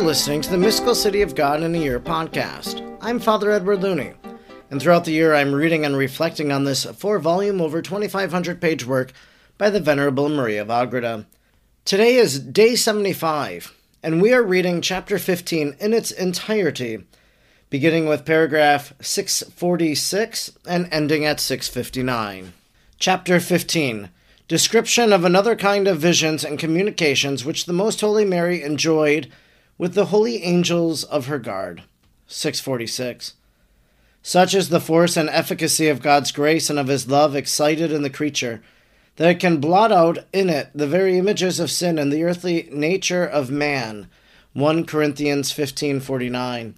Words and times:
are 0.00 0.04
listening 0.04 0.40
to 0.40 0.50
the 0.50 0.56
Mystical 0.56 0.94
City 0.94 1.20
of 1.20 1.34
God 1.34 1.62
in 1.62 1.74
a 1.74 1.78
Year 1.78 2.00
podcast. 2.00 2.96
I'm 3.02 3.20
Father 3.20 3.50
Edward 3.50 3.82
Looney, 3.82 4.14
and 4.70 4.80
throughout 4.80 5.04
the 5.04 5.12
year 5.12 5.34
I'm 5.34 5.54
reading 5.54 5.84
and 5.84 5.94
reflecting 5.94 6.50
on 6.50 6.64
this 6.64 6.86
four 6.86 7.18
volume, 7.18 7.60
over 7.60 7.82
2,500 7.82 8.62
page 8.62 8.86
work 8.86 9.12
by 9.58 9.68
the 9.68 9.78
Venerable 9.78 10.30
Maria 10.30 10.62
of 10.62 10.70
Agreda. 10.70 11.26
Today 11.84 12.14
is 12.14 12.40
day 12.40 12.76
75, 12.76 13.76
and 14.02 14.22
we 14.22 14.32
are 14.32 14.42
reading 14.42 14.80
chapter 14.80 15.18
15 15.18 15.76
in 15.78 15.92
its 15.92 16.10
entirety, 16.10 17.04
beginning 17.68 18.06
with 18.06 18.24
paragraph 18.24 18.94
646 19.02 20.52
and 20.66 20.88
ending 20.90 21.26
at 21.26 21.40
659. 21.40 22.54
Chapter 22.98 23.38
15 23.38 24.08
Description 24.48 25.12
of 25.12 25.26
another 25.26 25.54
kind 25.54 25.86
of 25.86 25.98
visions 25.98 26.42
and 26.42 26.58
communications 26.58 27.44
which 27.44 27.66
the 27.66 27.74
Most 27.74 28.00
Holy 28.00 28.24
Mary 28.24 28.62
enjoyed 28.62 29.30
with 29.80 29.94
the 29.94 30.04
holy 30.06 30.42
angels 30.42 31.04
of 31.04 31.24
her 31.24 31.38
guard. 31.38 31.82
646. 32.26 33.32
Such 34.20 34.54
is 34.54 34.68
the 34.68 34.78
force 34.78 35.16
and 35.16 35.30
efficacy 35.30 35.88
of 35.88 36.02
God's 36.02 36.32
grace 36.32 36.68
and 36.68 36.78
of 36.78 36.88
his 36.88 37.08
love 37.08 37.34
excited 37.34 37.90
in 37.90 38.02
the 38.02 38.10
creature, 38.10 38.60
that 39.16 39.30
it 39.30 39.40
can 39.40 39.56
blot 39.56 39.90
out 39.90 40.18
in 40.34 40.50
it 40.50 40.68
the 40.74 40.86
very 40.86 41.16
images 41.16 41.58
of 41.58 41.70
sin 41.70 41.98
and 41.98 42.12
the 42.12 42.24
earthly 42.24 42.68
nature 42.70 43.24
of 43.24 43.50
man. 43.50 44.10
1 44.52 44.84
Corinthians 44.84 45.50
15:49 45.50 46.74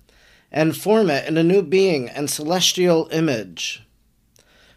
and 0.52 0.76
form 0.76 1.10
it 1.10 1.26
in 1.26 1.36
a 1.36 1.42
new 1.42 1.62
being 1.62 2.08
and 2.08 2.30
celestial 2.30 3.08
image 3.10 3.82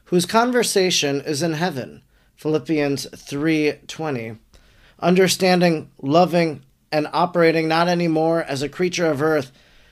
whose 0.06 0.26
conversation 0.26 1.22
is 1.22 1.44
in 1.44 1.54
heaven 1.54 2.02
Philippians 2.38 3.06
3:20. 3.16 4.40
Understanding, 5.00 5.92
loving, 6.02 6.65
and 6.92 7.08
operating 7.14 7.68
not 7.68 7.88
any 7.88 8.08
more 8.08 8.44
as 8.44 8.62
a 8.62 8.70
creature 8.70 9.08
of 9.08 9.22
earth, 9.22 9.52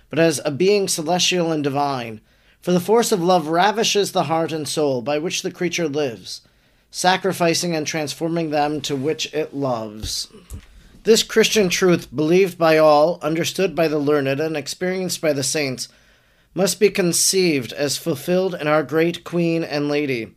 but 0.10 0.20
as 0.20 0.40
a 0.46 0.52
being 0.52 0.88
celestial 0.88 1.52
and 1.52 1.64
divine. 1.64 2.22
For 2.62 2.72
the 2.72 2.80
force 2.80 3.12
of 3.12 3.22
love 3.22 3.48
ravishes 3.48 4.12
the 4.12 4.24
heart 4.24 4.52
and 4.52 4.68
soul 4.68 5.02
by 5.02 5.18
which 5.18 5.42
the 5.42 5.52
creature 5.52 5.88
lives, 5.88 6.42
sacrificing 6.92 7.76
and 7.76 7.86
transforming 7.86 8.50
them 8.50 8.80
to 8.82 8.96
which 8.96 9.34
it 9.34 9.54
loves. 9.54 10.28
This 11.04 11.24
Christian 11.24 11.68
truth, 11.68 12.16
believed 12.16 12.58
by 12.58 12.78
all, 12.78 13.20
understood 13.22 13.76
by 13.76 13.90
the 13.90 14.00
learned, 14.00 14.40
and 14.40 14.56
experienced 14.56 15.20
by 15.20 15.34
the 15.34 15.44
saints, 15.44 15.90
must 16.54 16.80
be 16.80 16.90
conceived 16.90 17.74
as 17.74 17.98
fulfilled 17.98 18.56
in 18.56 18.68
our 18.68 18.84
great 18.84 19.24
Queen 19.24 19.64
and 19.64 19.90
Lady 19.90 20.34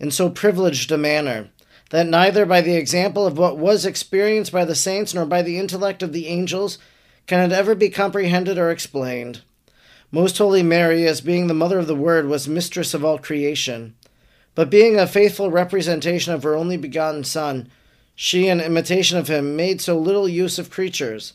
in 0.00 0.10
so 0.10 0.30
privileged 0.30 0.92
a 0.92 0.98
manner, 0.98 1.50
that 1.90 2.06
neither 2.06 2.44
by 2.44 2.60
the 2.60 2.76
example 2.76 3.26
of 3.26 3.38
what 3.38 3.58
was 3.58 3.86
experienced 3.86 4.52
by 4.52 4.64
the 4.64 4.74
saints 4.74 5.14
nor 5.14 5.24
by 5.24 5.42
the 5.42 5.58
intellect 5.58 6.02
of 6.02 6.12
the 6.12 6.26
angels 6.26 6.78
can 7.26 7.40
it 7.40 7.54
ever 7.54 7.74
be 7.74 7.88
comprehended 7.88 8.58
or 8.58 8.70
explained. 8.70 9.42
Most 10.10 10.38
Holy 10.38 10.62
Mary, 10.62 11.06
as 11.06 11.20
being 11.20 11.46
the 11.46 11.54
mother 11.54 11.78
of 11.78 11.86
the 11.86 11.94
Word, 11.94 12.26
was 12.26 12.48
mistress 12.48 12.94
of 12.94 13.04
all 13.04 13.18
creation. 13.18 13.94
But 14.54 14.70
being 14.70 14.98
a 14.98 15.06
faithful 15.06 15.50
representation 15.50 16.32
of 16.32 16.42
her 16.42 16.54
only 16.54 16.76
begotten 16.76 17.24
Son, 17.24 17.68
she, 18.14 18.48
in 18.48 18.60
imitation 18.60 19.18
of 19.18 19.28
him, 19.28 19.54
made 19.54 19.80
so 19.80 19.98
little 19.98 20.28
use 20.28 20.58
of 20.58 20.70
creatures, 20.70 21.34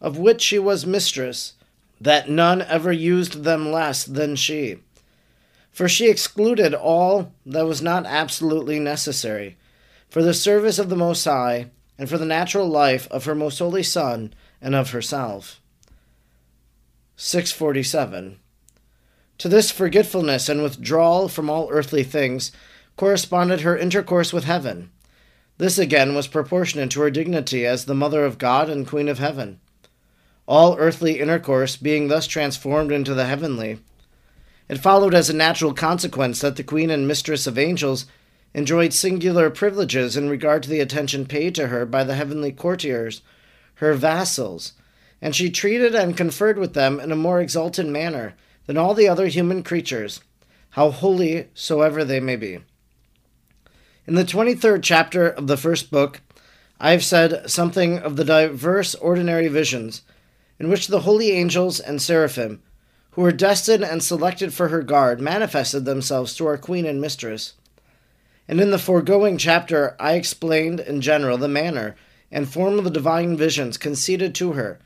of 0.00 0.18
which 0.18 0.40
she 0.40 0.58
was 0.58 0.86
mistress, 0.86 1.52
that 2.00 2.28
none 2.28 2.62
ever 2.62 2.90
used 2.90 3.44
them 3.44 3.70
less 3.70 4.04
than 4.04 4.36
she 4.36 4.78
for 5.74 5.88
she 5.88 6.08
excluded 6.08 6.72
all 6.72 7.32
that 7.44 7.66
was 7.66 7.82
not 7.82 8.06
absolutely 8.06 8.78
necessary 8.78 9.56
for 10.14 10.22
the 10.22 10.32
service 10.32 10.78
of 10.78 10.90
the 10.90 10.94
Most 10.94 11.24
High 11.24 11.72
and 11.98 12.08
for 12.08 12.18
the 12.18 12.24
natural 12.24 12.68
life 12.68 13.08
of 13.10 13.24
her 13.24 13.34
most 13.34 13.58
holy 13.58 13.82
Son 13.82 14.32
and 14.62 14.72
of 14.72 14.90
herself. 14.92 15.60
647. 17.16 18.38
To 19.38 19.48
this 19.48 19.72
forgetfulness 19.72 20.48
and 20.48 20.62
withdrawal 20.62 21.28
from 21.28 21.50
all 21.50 21.68
earthly 21.68 22.04
things 22.04 22.52
corresponded 22.96 23.62
her 23.62 23.76
intercourse 23.76 24.32
with 24.32 24.44
heaven. 24.44 24.92
This 25.58 25.78
again 25.78 26.14
was 26.14 26.28
proportionate 26.28 26.92
to 26.92 27.00
her 27.00 27.10
dignity 27.10 27.66
as 27.66 27.86
the 27.86 27.92
Mother 27.92 28.24
of 28.24 28.38
God 28.38 28.70
and 28.70 28.86
Queen 28.86 29.08
of 29.08 29.18
Heaven. 29.18 29.58
All 30.46 30.78
earthly 30.78 31.18
intercourse 31.18 31.76
being 31.76 32.06
thus 32.06 32.28
transformed 32.28 32.92
into 32.92 33.14
the 33.14 33.26
heavenly, 33.26 33.80
it 34.68 34.78
followed 34.78 35.12
as 35.12 35.28
a 35.28 35.34
natural 35.34 35.74
consequence 35.74 36.40
that 36.40 36.54
the 36.54 36.62
Queen 36.62 36.90
and 36.90 37.08
Mistress 37.08 37.48
of 37.48 37.58
Angels 37.58 38.06
enjoyed 38.54 38.92
singular 38.92 39.50
privileges 39.50 40.16
in 40.16 40.28
regard 40.28 40.62
to 40.62 40.70
the 40.70 40.80
attention 40.80 41.26
paid 41.26 41.54
to 41.54 41.66
her 41.66 41.84
by 41.84 42.04
the 42.04 42.14
heavenly 42.14 42.52
courtiers, 42.52 43.20
her 43.74 43.94
vassals, 43.94 44.72
and 45.20 45.34
she 45.34 45.50
treated 45.50 45.94
and 45.94 46.16
conferred 46.16 46.58
with 46.58 46.74
them 46.74 47.00
in 47.00 47.10
a 47.10 47.16
more 47.16 47.40
exalted 47.40 47.86
manner 47.86 48.34
than 48.66 48.78
all 48.78 48.94
the 48.94 49.08
other 49.08 49.26
human 49.26 49.62
creatures, 49.62 50.20
how 50.70 50.90
holy 50.90 51.48
soever 51.54 52.04
they 52.04 52.20
may 52.20 52.36
be. 52.36 52.60
In 54.06 54.14
the 54.14 54.24
23rd 54.24 54.82
chapter 54.82 55.28
of 55.28 55.46
the 55.46 55.56
first 55.56 55.90
book, 55.90 56.20
I 56.78 56.92
have 56.92 57.04
said 57.04 57.50
something 57.50 57.98
of 57.98 58.16
the 58.16 58.24
diverse 58.24 58.94
ordinary 58.94 59.48
visions 59.48 60.02
in 60.58 60.68
which 60.68 60.86
the 60.86 61.00
holy 61.00 61.32
angels 61.32 61.80
and 61.80 62.00
seraphim 62.00 62.62
who 63.14 63.22
were 63.22 63.32
destined 63.32 63.84
and 63.84 64.02
selected 64.02 64.52
for 64.52 64.68
her 64.68 64.82
guard, 64.82 65.20
manifested 65.20 65.84
themselves 65.84 66.34
to 66.34 66.46
our 66.46 66.58
queen 66.58 66.84
and 66.84 67.00
mistress. 67.00 67.54
And 68.46 68.60
in 68.60 68.70
the 68.70 68.78
foregoing 68.78 69.38
chapter, 69.38 69.96
I 69.98 70.14
explained 70.14 70.80
in 70.80 71.00
general 71.00 71.38
the 71.38 71.48
manner 71.48 71.96
and 72.30 72.48
form 72.48 72.78
of 72.78 72.84
the 72.84 72.90
divine 72.90 73.36
visions 73.36 73.78
conceded 73.78 74.34
to 74.34 74.52
her, 74.52 74.78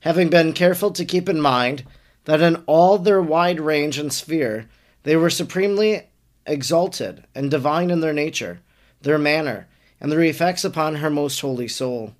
having 0.00 0.30
been 0.30 0.52
careful 0.52 0.90
to 0.92 1.04
keep 1.04 1.28
in 1.28 1.40
mind 1.40 1.84
that 2.24 2.40
in 2.40 2.62
all 2.66 2.98
their 2.98 3.20
wide 3.20 3.60
range 3.60 3.98
and 3.98 4.12
sphere 4.12 4.68
they 5.02 5.16
were 5.16 5.30
supremely 5.30 6.08
exalted 6.46 7.24
and 7.34 7.50
divine 7.50 7.90
in 7.90 8.00
their 8.00 8.12
nature, 8.12 8.60
their 9.02 9.18
manner, 9.18 9.66
and 10.00 10.10
their 10.10 10.22
effects 10.22 10.64
upon 10.64 10.96
her 10.96 11.10
most 11.10 11.40
holy 11.40 11.68
soul. 11.68 12.14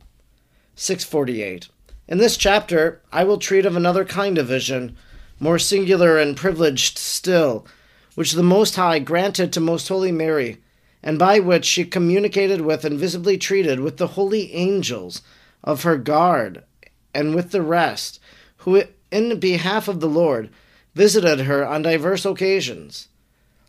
648. 0.76 1.68
In 2.08 2.18
this 2.18 2.36
chapter, 2.36 3.00
I 3.12 3.24
will 3.24 3.38
treat 3.38 3.64
of 3.64 3.76
another 3.76 4.04
kind 4.04 4.38
of 4.38 4.46
vision 4.46 4.96
more 5.40 5.58
singular 5.58 6.18
and 6.18 6.36
privileged 6.36 6.98
still, 6.98 7.66
which 8.14 8.32
the 8.32 8.42
Most 8.42 8.76
High 8.76 8.98
granted 8.98 9.52
to 9.52 9.60
Most 9.60 9.88
Holy 9.88 10.12
Mary, 10.12 10.58
and 11.04 11.18
by 11.18 11.38
which 11.38 11.66
she 11.66 11.84
communicated 11.84 12.62
with 12.62 12.82
and 12.82 12.98
visibly 12.98 13.36
treated 13.36 13.78
with 13.78 13.98
the 13.98 14.08
holy 14.08 14.50
angels 14.54 15.20
of 15.62 15.82
her 15.82 15.98
guard 15.98 16.64
and 17.14 17.34
with 17.34 17.50
the 17.50 17.60
rest, 17.60 18.18
who, 18.58 18.82
in 19.12 19.38
behalf 19.38 19.86
of 19.86 20.00
the 20.00 20.08
Lord, 20.08 20.48
visited 20.94 21.40
her 21.40 21.64
on 21.64 21.82
diverse 21.82 22.24
occasions. 22.24 23.08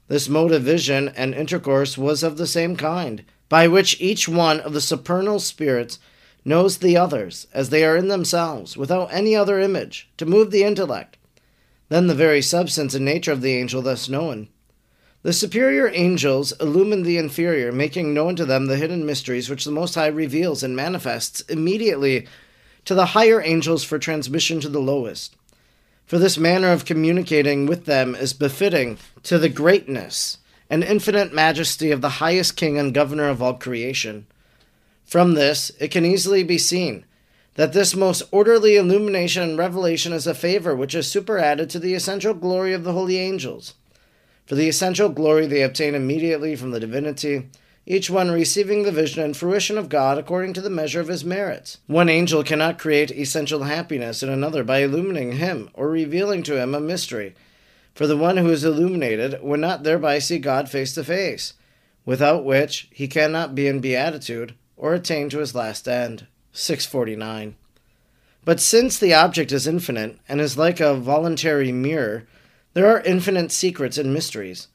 This 0.07 0.29
mode 0.29 0.53
of 0.53 0.63
vision 0.63 1.09
and 1.09 1.35
intercourse 1.35 1.97
was 1.97 2.23
of 2.23 2.38
the 2.38 2.47
same 2.47 2.78
kind, 2.78 3.25
by 3.50 3.67
which 3.67 4.00
each 4.00 4.29
one 4.29 4.62
of 4.62 4.72
the 4.72 4.81
supernal 4.81 5.40
spirits 5.40 6.00
knows 6.46 6.78
the 6.78 6.96
others 6.96 7.47
as 7.53 7.69
they 7.69 7.84
are 7.84 7.97
in 7.97 8.07
themselves, 8.07 8.78
without 8.78 9.12
any 9.12 9.35
other 9.35 9.59
image, 9.59 10.09
to 10.16 10.25
move 10.25 10.52
the 10.52 10.63
intellect, 10.63 11.17
than 11.90 12.07
the 12.07 12.16
very 12.16 12.41
substance 12.41 12.94
and 12.94 13.03
nature 13.03 13.34
of 13.34 13.41
the 13.41 13.56
angel 13.56 13.81
thus 13.81 14.07
known. 14.07 14.47
The 15.25 15.34
superior 15.34 15.90
angels 15.91 16.53
illumine 16.62 17.02
the 17.02 17.18
inferior, 17.18 17.72
making 17.72 18.13
known 18.13 18.36
to 18.36 18.46
them 18.46 18.68
the 18.68 18.78
hidden 18.78 19.08
mysteries 19.08 19.50
which 19.50 19.66
the 19.66 19.72
Most 19.72 19.96
High 19.96 20.06
reveals 20.06 20.62
and 20.62 20.75
manifests 20.75 21.41
immediately 21.50 22.28
to 22.86 22.94
the 22.94 23.08
higher 23.08 23.41
angels 23.41 23.84
for 23.84 23.97
transmission 23.97 24.59
to 24.59 24.69
the 24.69 24.80
lowest. 24.80 25.35
For 26.06 26.19
this 26.19 26.38
manner 26.38 26.72
of 26.72 26.85
communicating 26.85 27.66
with 27.66 27.85
them 27.85 28.14
is 28.14 28.34
befitting 28.34 29.00
to 29.24 29.40
the 29.40 29.50
greatness 29.50 30.38
and 30.69 30.84
infinite 30.84 31.34
majesty 31.34 31.90
of 31.90 32.02
the 32.02 32.22
highest 32.22 32.56
King 32.56 32.78
and 32.78 32.94
Governor 32.94 33.28
of 33.28 33.41
all 33.41 33.55
creation. 33.55 34.28
From 35.05 35.34
this, 35.34 35.72
it 35.79 35.88
can 35.88 36.05
easily 36.05 36.44
be 36.44 36.59
seen 36.59 37.03
that 37.55 37.73
this 37.73 37.96
most 37.96 38.22
orderly 38.32 38.76
illumination 38.76 39.41
and 39.41 39.58
revelation 39.58 40.14
is 40.14 40.28
a 40.28 40.35
favor 40.35 40.76
which 40.76 40.94
is 40.94 41.09
superadded 41.09 41.72
to 41.72 41.79
the 41.79 41.96
essential 41.96 42.35
glory 42.35 42.73
of 42.73 42.84
the 42.84 42.94
holy 42.94 43.17
angels. 43.17 43.73
For 44.46 44.56
the 44.56 44.70
essential 44.70 45.09
glory 45.09 45.47
they 45.47 45.64
obtain 45.64 45.96
immediately 45.96 46.56
from 46.56 46.72
the 46.72 46.80
divinity, 46.80 47.50
each 47.88 48.09
one 48.09 48.32
receiving 48.32 48.84
the 48.84 48.92
vision 48.92 49.24
and 49.24 49.38
fruition 49.38 49.78
of 49.78 49.90
God 49.90 50.18
according 50.18 50.53
to 50.53 50.62
the 50.62 50.70
measure 50.70 51.00
of 51.00 51.08
his 51.08 51.24
merits. 51.24 51.78
One 51.88 52.09
angel 52.09 52.44
cannot 52.44 52.80
create 52.80 53.12
essential 53.12 53.64
happiness 53.64 54.24
in 54.24 54.30
another 54.30 54.64
by 54.64 54.80
illumining 54.80 55.34
him 55.34 55.70
or 55.74 55.90
revealing 55.90 56.42
to 56.44 56.59
him 56.59 56.74
a 56.74 56.80
mystery. 56.80 57.36
For 57.94 58.08
the 58.08 58.18
one 58.18 58.38
who 58.38 58.50
is 58.50 58.64
illuminated 58.64 59.42
would 59.42 59.59
not 59.59 59.84
thereby 59.84 60.20
see 60.20 60.40
God 60.40 60.70
face 60.70 60.94
to 60.96 61.03
face, 61.03 61.53
without 62.06 62.44
which 62.44 62.88
he 62.91 63.08
cannot 63.08 63.56
be 63.56 63.68
in 63.68 63.80
beatitude 63.80 64.56
or 64.78 64.94
attain 64.94 65.30
to 65.30 65.40
his 65.40 65.56
last 65.56 65.88
end. 65.88 66.28
649. 66.52 67.56
But 68.44 68.59
since 68.59 68.98
the 68.98 69.14
object 69.14 69.52
is 69.52 69.68
infinite 69.68 70.20
and 70.28 70.40
is 70.40 70.58
like 70.58 70.80
a 70.80 70.96
voluntary 70.96 71.72
mirror, 71.72 72.28
there 72.76 72.88
are 72.88 73.02
infinite 73.02 73.54
secrets 73.54 73.98
and 73.98 74.14
mysteries, 74.14 74.68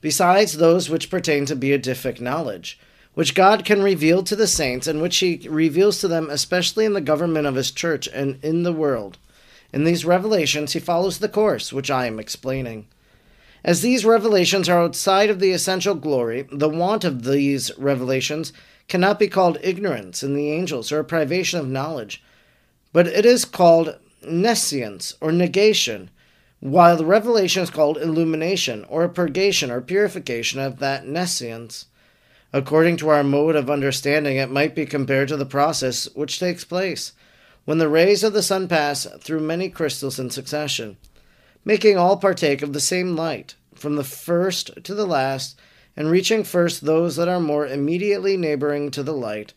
besides 0.00 0.54
those 0.54 0.90
which 0.90 1.08
pertain 1.08 1.46
to 1.46 1.54
beatific 1.54 2.20
knowledge, 2.20 2.78
which 3.14 3.34
God 3.34 3.64
can 3.64 3.80
reveal 3.80 4.24
to 4.24 4.34
the 4.34 4.48
saints, 4.48 4.88
and 4.88 5.00
which 5.00 5.16
He 5.18 5.46
reveals 5.48 6.00
to 6.00 6.08
them, 6.08 6.28
especially 6.30 6.84
in 6.84 6.94
the 6.94 7.00
government 7.00 7.46
of 7.46 7.54
His 7.54 7.70
church 7.70 8.08
and 8.12 8.42
in 8.44 8.64
the 8.64 8.72
world. 8.72 9.18
In 9.72 9.84
these 9.84 10.04
revelations, 10.04 10.72
He 10.72 10.80
follows 10.80 11.18
the 11.18 11.28
course 11.28 11.72
which 11.72 11.92
I 11.92 12.06
am 12.06 12.18
explaining. 12.18 12.88
As 13.64 13.82
these 13.82 14.04
revelations 14.04 14.68
are 14.68 14.82
outside 14.82 15.30
of 15.30 15.38
the 15.38 15.52
essential 15.52 15.94
glory, 15.94 16.48
the 16.50 16.68
want 16.68 17.04
of 17.04 17.22
these 17.22 17.70
revelations 17.78 18.52
cannot 18.88 19.20
be 19.20 19.28
called 19.28 19.58
ignorance 19.62 20.24
in 20.24 20.34
the 20.34 20.50
angels 20.50 20.90
or 20.90 20.98
a 20.98 21.04
privation 21.04 21.60
of 21.60 21.68
knowledge, 21.68 22.20
but 22.92 23.06
it 23.06 23.24
is 23.24 23.44
called 23.44 23.96
nescience 24.26 25.14
or 25.20 25.30
negation, 25.30 26.10
while 26.64 26.96
the 26.96 27.04
revelation 27.04 27.62
is 27.62 27.68
called 27.68 27.98
illumination 27.98 28.86
or 28.88 29.06
purgation 29.06 29.70
or 29.70 29.82
purification 29.82 30.58
of 30.58 30.78
that 30.78 31.06
nescience. 31.06 31.84
According 32.54 32.96
to 32.96 33.10
our 33.10 33.22
mode 33.22 33.54
of 33.54 33.68
understanding, 33.68 34.38
it 34.38 34.50
might 34.50 34.74
be 34.74 34.86
compared 34.86 35.28
to 35.28 35.36
the 35.36 35.44
process 35.44 36.08
which 36.14 36.38
takes 36.38 36.64
place 36.64 37.12
when 37.66 37.76
the 37.76 37.88
rays 37.90 38.24
of 38.24 38.32
the 38.32 38.42
sun 38.42 38.66
pass 38.66 39.06
through 39.20 39.40
many 39.40 39.68
crystals 39.68 40.18
in 40.18 40.30
succession, 40.30 40.96
making 41.66 41.98
all 41.98 42.16
partake 42.16 42.62
of 42.62 42.72
the 42.72 42.80
same 42.80 43.14
light, 43.14 43.56
from 43.74 43.96
the 43.96 44.02
first 44.02 44.70
to 44.84 44.94
the 44.94 45.06
last, 45.06 45.60
and 45.94 46.10
reaching 46.10 46.42
first 46.42 46.86
those 46.86 47.16
that 47.16 47.28
are 47.28 47.40
more 47.40 47.66
immediately 47.66 48.38
neighboring 48.38 48.90
to 48.90 49.02
the 49.02 49.12
light. 49.12 49.52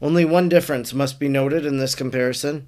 Only 0.00 0.24
one 0.24 0.48
difference 0.48 0.92
must 0.92 1.20
be 1.20 1.28
noted 1.28 1.64
in 1.64 1.78
this 1.78 1.94
comparison 1.94 2.66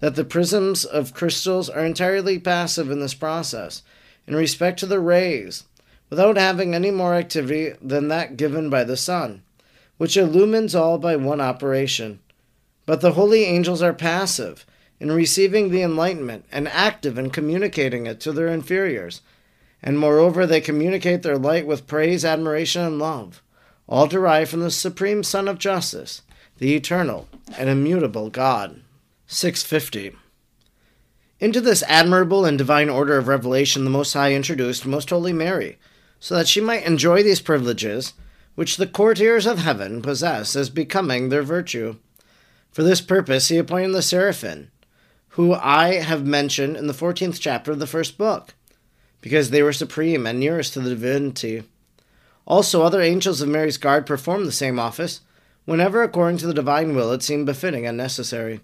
that 0.00 0.16
the 0.16 0.24
prisms 0.24 0.84
of 0.84 1.14
crystals 1.14 1.70
are 1.70 1.84
entirely 1.84 2.38
passive 2.38 2.90
in 2.90 3.00
this 3.00 3.14
process 3.14 3.82
in 4.26 4.34
respect 4.34 4.78
to 4.80 4.86
the 4.86 5.00
rays 5.00 5.64
without 6.08 6.36
having 6.36 6.74
any 6.74 6.90
more 6.90 7.14
activity 7.14 7.72
than 7.80 8.08
that 8.08 8.36
given 8.36 8.68
by 8.68 8.82
the 8.82 8.96
sun, 8.96 9.42
which 9.96 10.16
illumines 10.16 10.74
all 10.74 10.98
by 10.98 11.14
one 11.16 11.40
operation. 11.40 12.18
But 12.86 13.00
the 13.00 13.12
holy 13.12 13.44
angels 13.44 13.82
are 13.82 13.92
passive 13.92 14.66
in 14.98 15.12
receiving 15.12 15.70
the 15.70 15.82
enlightenment 15.82 16.44
and 16.50 16.68
active 16.68 17.16
in 17.16 17.30
communicating 17.30 18.06
it 18.06 18.20
to 18.20 18.32
their 18.32 18.48
inferiors. 18.48 19.22
And 19.82 19.98
moreover, 19.98 20.46
they 20.46 20.60
communicate 20.60 21.22
their 21.22 21.38
light 21.38 21.66
with 21.66 21.86
praise, 21.86 22.24
admiration, 22.24 22.82
and 22.82 22.98
love, 22.98 23.42
all 23.88 24.06
derived 24.06 24.50
from 24.50 24.60
the 24.60 24.70
supreme 24.70 25.22
Sun 25.22 25.48
of 25.48 25.58
Justice, 25.58 26.22
the 26.58 26.74
eternal 26.74 27.28
and 27.56 27.70
immutable 27.70 28.28
God. 28.28 28.82
650. 29.32 30.16
Into 31.38 31.60
this 31.60 31.84
admirable 31.86 32.44
and 32.44 32.58
divine 32.58 32.90
order 32.90 33.16
of 33.16 33.28
revelation 33.28 33.84
the 33.84 33.90
Most 33.90 34.12
High 34.12 34.34
introduced 34.34 34.84
Most 34.84 35.10
Holy 35.10 35.32
Mary, 35.32 35.78
so 36.18 36.34
that 36.34 36.48
she 36.48 36.60
might 36.60 36.82
enjoy 36.82 37.22
these 37.22 37.40
privileges 37.40 38.14
which 38.56 38.76
the 38.76 38.88
courtiers 38.88 39.46
of 39.46 39.58
heaven 39.58 40.02
possess 40.02 40.56
as 40.56 40.68
becoming 40.68 41.28
their 41.28 41.44
virtue. 41.44 41.94
For 42.72 42.82
this 42.82 43.00
purpose 43.00 43.46
he 43.46 43.56
appointed 43.56 43.92
the 43.92 44.02
seraphim, 44.02 44.72
who 45.28 45.54
I 45.54 46.00
have 46.00 46.26
mentioned 46.26 46.76
in 46.76 46.88
the 46.88 46.92
fourteenth 46.92 47.38
chapter 47.38 47.70
of 47.70 47.78
the 47.78 47.86
first 47.86 48.18
book, 48.18 48.54
because 49.20 49.50
they 49.50 49.62
were 49.62 49.72
supreme 49.72 50.26
and 50.26 50.40
nearest 50.40 50.72
to 50.72 50.80
the 50.80 50.90
divinity. 50.90 51.62
Also, 52.48 52.82
other 52.82 53.00
angels 53.00 53.40
of 53.40 53.48
Mary's 53.48 53.78
guard 53.78 54.06
performed 54.06 54.48
the 54.48 54.52
same 54.52 54.80
office, 54.80 55.20
whenever 55.66 56.02
according 56.02 56.38
to 56.38 56.48
the 56.48 56.52
divine 56.52 56.96
will 56.96 57.12
it 57.12 57.22
seemed 57.22 57.46
befitting 57.46 57.86
and 57.86 57.96
necessary. 57.96 58.58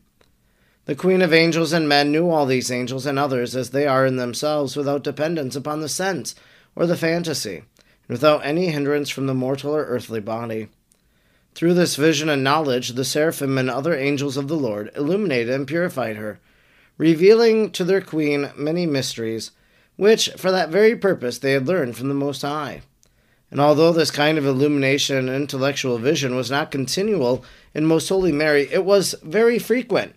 The 0.86 0.94
Queen 0.94 1.20
of 1.20 1.32
angels 1.32 1.72
and 1.72 1.88
men 1.88 2.12
knew 2.12 2.30
all 2.30 2.46
these 2.46 2.70
angels 2.70 3.06
and 3.06 3.18
others 3.18 3.56
as 3.56 3.70
they 3.70 3.88
are 3.88 4.06
in 4.06 4.16
themselves, 4.16 4.76
without 4.76 5.02
dependence 5.02 5.56
upon 5.56 5.80
the 5.80 5.88
sense 5.88 6.36
or 6.76 6.86
the 6.86 6.96
fantasy, 6.96 7.56
and 7.56 8.08
without 8.08 8.46
any 8.46 8.68
hindrance 8.68 9.10
from 9.10 9.26
the 9.26 9.34
mortal 9.34 9.74
or 9.74 9.84
earthly 9.84 10.20
body. 10.20 10.68
Through 11.56 11.74
this 11.74 11.96
vision 11.96 12.28
and 12.28 12.44
knowledge, 12.44 12.90
the 12.90 13.04
seraphim 13.04 13.58
and 13.58 13.68
other 13.68 13.96
angels 13.96 14.36
of 14.36 14.46
the 14.46 14.56
Lord 14.56 14.92
illuminated 14.94 15.52
and 15.52 15.66
purified 15.66 16.18
her, 16.18 16.38
revealing 16.98 17.72
to 17.72 17.82
their 17.82 18.00
queen 18.00 18.52
many 18.54 18.86
mysteries, 18.86 19.50
which, 19.96 20.30
for 20.36 20.52
that 20.52 20.68
very 20.68 20.94
purpose, 20.94 21.38
they 21.38 21.50
had 21.50 21.66
learned 21.66 21.96
from 21.96 22.06
the 22.06 22.14
Most 22.14 22.42
High. 22.42 22.82
And 23.50 23.60
although 23.60 23.92
this 23.92 24.12
kind 24.12 24.38
of 24.38 24.46
illumination 24.46 25.16
and 25.16 25.30
intellectual 25.30 25.98
vision 25.98 26.36
was 26.36 26.48
not 26.48 26.70
continual 26.70 27.44
in 27.74 27.86
Most 27.86 28.08
Holy 28.08 28.30
Mary, 28.30 28.68
it 28.70 28.84
was 28.84 29.16
very 29.24 29.58
frequent, 29.58 30.14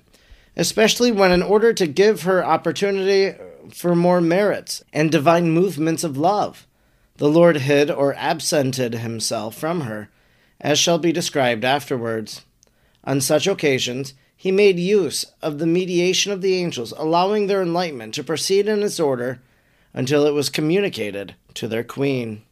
especially 0.55 1.11
when, 1.11 1.31
in 1.31 1.41
order 1.41 1.73
to 1.73 1.87
give 1.87 2.23
her 2.23 2.45
opportunity 2.45 3.37
for 3.71 3.95
more 3.95 4.21
merits 4.21 4.83
and 4.91 5.11
divine 5.11 5.51
movements 5.51 6.03
of 6.03 6.17
love. 6.17 6.65
The 7.17 7.29
Lord 7.29 7.57
hid 7.57 7.91
or 7.91 8.15
absented 8.15 8.95
himself 8.95 9.55
from 9.55 9.81
her, 9.81 10.09
as 10.59 10.79
shall 10.79 10.97
be 10.97 11.11
described 11.11 11.65
afterwards. 11.65 12.45
On 13.03 13.21
such 13.21 13.47
occasions, 13.47 14.13
he 14.35 14.51
made 14.51 14.79
use 14.79 15.25
of 15.41 15.59
the 15.59 15.67
mediation 15.67 16.31
of 16.31 16.41
the 16.41 16.55
angels, 16.55 16.93
allowing 16.97 17.47
their 17.47 17.61
enlightenment 17.61 18.13
to 18.13 18.23
proceed 18.23 18.67
in 18.67 18.81
its 18.83 18.99
order 18.99 19.41
until 19.93 20.25
it 20.25 20.33
was 20.33 20.49
communicated 20.49 21.35
to 21.55 21.67
their 21.67 21.83
queen. 21.83 22.43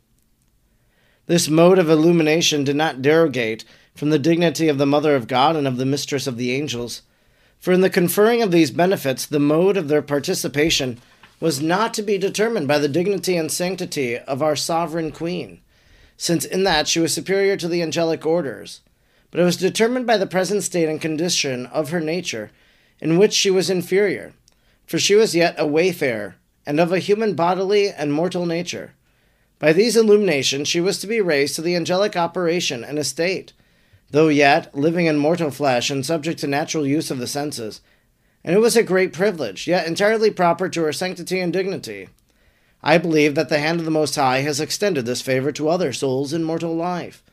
This 1.28 1.48
mode 1.48 1.80
of 1.80 1.90
illumination 1.90 2.64
did 2.64 2.76
not 2.76 3.02
derogate 3.02 3.64
from 3.96 4.10
the 4.10 4.20
dignity 4.20 4.68
of 4.68 4.78
the 4.78 4.86
Mother 4.86 5.16
of 5.16 5.28
God 5.28 5.56
and 5.56 5.68
of 5.68 5.78
the 5.78 5.86
Mistress 5.86 6.28
of 6.28 6.38
the 6.38 6.54
angels, 6.54 7.04
for 7.59 7.74
in 7.74 7.81
the 7.81 7.89
conferring 7.89 8.42
of 8.42 8.51
these 8.51 8.71
benefits, 8.71 9.25
the 9.25 9.39
mode 9.39 9.77
of 9.77 9.88
their 9.88 10.01
participation 10.01 11.00
was 11.39 11.62
not 11.62 11.94
to 11.94 12.01
be 12.01 12.18
determined 12.18 12.68
by 12.68 12.80
the 12.80 12.88
dignity 12.88 13.38
and 13.38 13.51
sanctity 13.51 14.18
of 14.18 14.42
our 14.42 14.56
sovereign 14.56 15.12
queen, 15.12 15.59
since 16.18 16.45
in 16.45 16.63
that 16.63 16.88
she 16.88 17.00
was 17.00 17.13
superior 17.13 17.56
to 17.57 17.68
the 17.68 17.81
angelic 17.81 18.25
orders, 18.25 18.81
but 19.30 19.39
it 19.39 19.44
was 19.44 19.57
determined 19.57 20.07
by 20.07 20.18
the 20.18 20.25
present 20.25 20.63
state 20.63 20.89
and 20.89 21.01
condition 21.01 21.65
of 21.68 21.89
her 21.89 22.00
nature, 22.00 22.51
in 23.00 23.18
which 23.18 23.33
she 23.33 23.51
was 23.51 23.69
inferior, 23.69 24.33
for 24.86 24.98
she 24.98 25.15
was 25.15 25.36
yet 25.36 25.56
a 25.57 25.68
wayfarer, 25.68 26.36
and 26.65 26.80
of 26.80 26.92
a 26.92 27.00
human 27.00 27.36
bodily 27.36 27.89
and 27.89 28.12
mortal 28.12 28.45
nature. 28.45 28.94
By 29.59 29.74
these 29.74 29.98
illuminations 29.98 30.68
she 30.68 30.81
was 30.81 31.00
to 31.00 31.07
be 31.07 31.21
raised 31.21 31.56
to 31.56 31.62
the 31.62 31.75
angelic 31.75 32.15
operation 32.15 32.83
and 32.83 32.98
estate 32.98 33.54
though 34.12 34.30
yet 34.30 34.74
living 34.75 35.06
in 35.06 35.18
mortal 35.18 35.51
flesh 35.51 35.89
and 35.89 36.06
subject 36.06 36.39
to 36.39 36.48
natural 36.48 36.86
use 36.86 37.12
of 37.12 37.19
the 37.19 37.27
senses. 37.27 37.81
And 38.44 38.56
it 38.56 38.59
was 38.59 38.77
a 38.77 38.83
great 38.83 39.12
privilege, 39.12 39.68
yet 39.68 39.88
entirely 39.88 40.31
proper 40.31 40.69
to 40.69 40.83
her 40.83 40.94
sanctity 40.94 41.39
and 41.39 41.51
dignity. 41.51 42.07
I 42.81 42.98
believe 42.98 43.36
that 43.36 43.50
the 43.50 43.59
hand 43.59 43.80
of 43.80 43.86
the 43.86 43.92
Most 43.92 44.15
High 44.15 44.39
has 44.39 44.62
extended 44.62 45.06
this 45.06 45.21
favor 45.21 45.51
to 45.51 45.68
other 45.68 45.92
souls 45.92 46.31
in 46.31 46.44
mortal 46.44 46.75
life, 46.75 47.24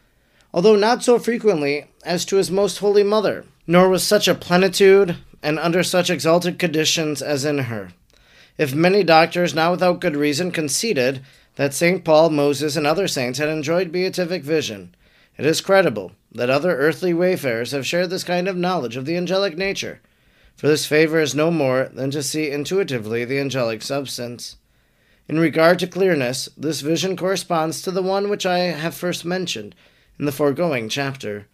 although 0.52 0.76
not 0.76 1.04
so 1.04 1.18
frequently 1.18 1.86
as 2.04 2.24
to 2.24 2.36
his 2.36 2.50
most 2.50 2.78
holy 2.78 3.02
mother, 3.02 3.44
nor 3.66 3.88
with 3.88 4.02
such 4.02 4.26
a 4.26 4.34
plenitude 4.34 5.16
and 5.42 5.58
under 5.58 5.82
such 5.82 6.10
exalted 6.10 6.58
conditions 6.58 7.22
as 7.22 7.44
in 7.44 7.58
her. 7.58 7.90
If 8.56 8.74
many 8.74 9.04
doctors, 9.04 9.54
not 9.54 9.72
without 9.72 10.00
good 10.00 10.16
reason, 10.16 10.50
conceded 10.50 11.22
that 11.56 11.74
St. 11.74 12.04
Paul, 12.04 12.30
Moses, 12.30 12.76
and 12.76 12.86
other 12.86 13.06
saints 13.06 13.38
had 13.38 13.48
enjoyed 13.48 13.92
beatific 13.92 14.42
vision, 14.42 14.94
it 15.36 15.44
is 15.44 15.60
credible 15.60 16.12
that 16.34 16.50
other 16.50 16.76
earthly 16.76 17.14
wayfarers 17.14 17.70
have 17.70 17.86
shared 17.86 18.10
this 18.10 18.24
kind 18.24 18.48
of 18.48 18.56
knowledge 18.56 18.96
of 18.96 19.04
the 19.04 19.16
angelic 19.16 19.56
nature, 19.56 20.00
for 20.56 20.66
this 20.66 20.86
favor 20.86 21.20
is 21.20 21.34
no 21.34 21.50
more 21.50 21.88
than 21.92 22.10
to 22.10 22.22
see 22.22 22.50
intuitively 22.50 23.24
the 23.24 23.38
angelic 23.38 23.82
substance. 23.82 24.56
In 25.28 25.38
regard 25.38 25.78
to 25.78 25.86
clearness, 25.86 26.48
this 26.56 26.80
vision 26.80 27.16
corresponds 27.16 27.80
to 27.82 27.90
the 27.90 28.02
one 28.02 28.28
which 28.28 28.44
I 28.44 28.58
have 28.58 28.94
first 28.94 29.24
mentioned 29.24 29.74
in 30.18 30.26
the 30.26 30.32
foregoing 30.32 30.88
chapter, 30.88 31.46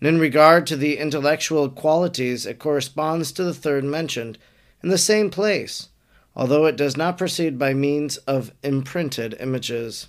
and 0.00 0.08
in 0.08 0.18
regard 0.18 0.66
to 0.66 0.76
the 0.76 0.98
intellectual 0.98 1.70
qualities, 1.70 2.44
it 2.44 2.58
corresponds 2.58 3.32
to 3.32 3.44
the 3.44 3.54
third 3.54 3.84
mentioned 3.84 4.38
in 4.82 4.90
the 4.90 4.98
same 4.98 5.30
place, 5.30 5.88
although 6.36 6.66
it 6.66 6.76
does 6.76 6.96
not 6.96 7.16
proceed 7.16 7.58
by 7.58 7.72
means 7.72 8.18
of 8.18 8.52
imprinted 8.62 9.36
images. 9.40 10.08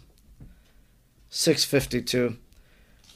652. 1.29 2.37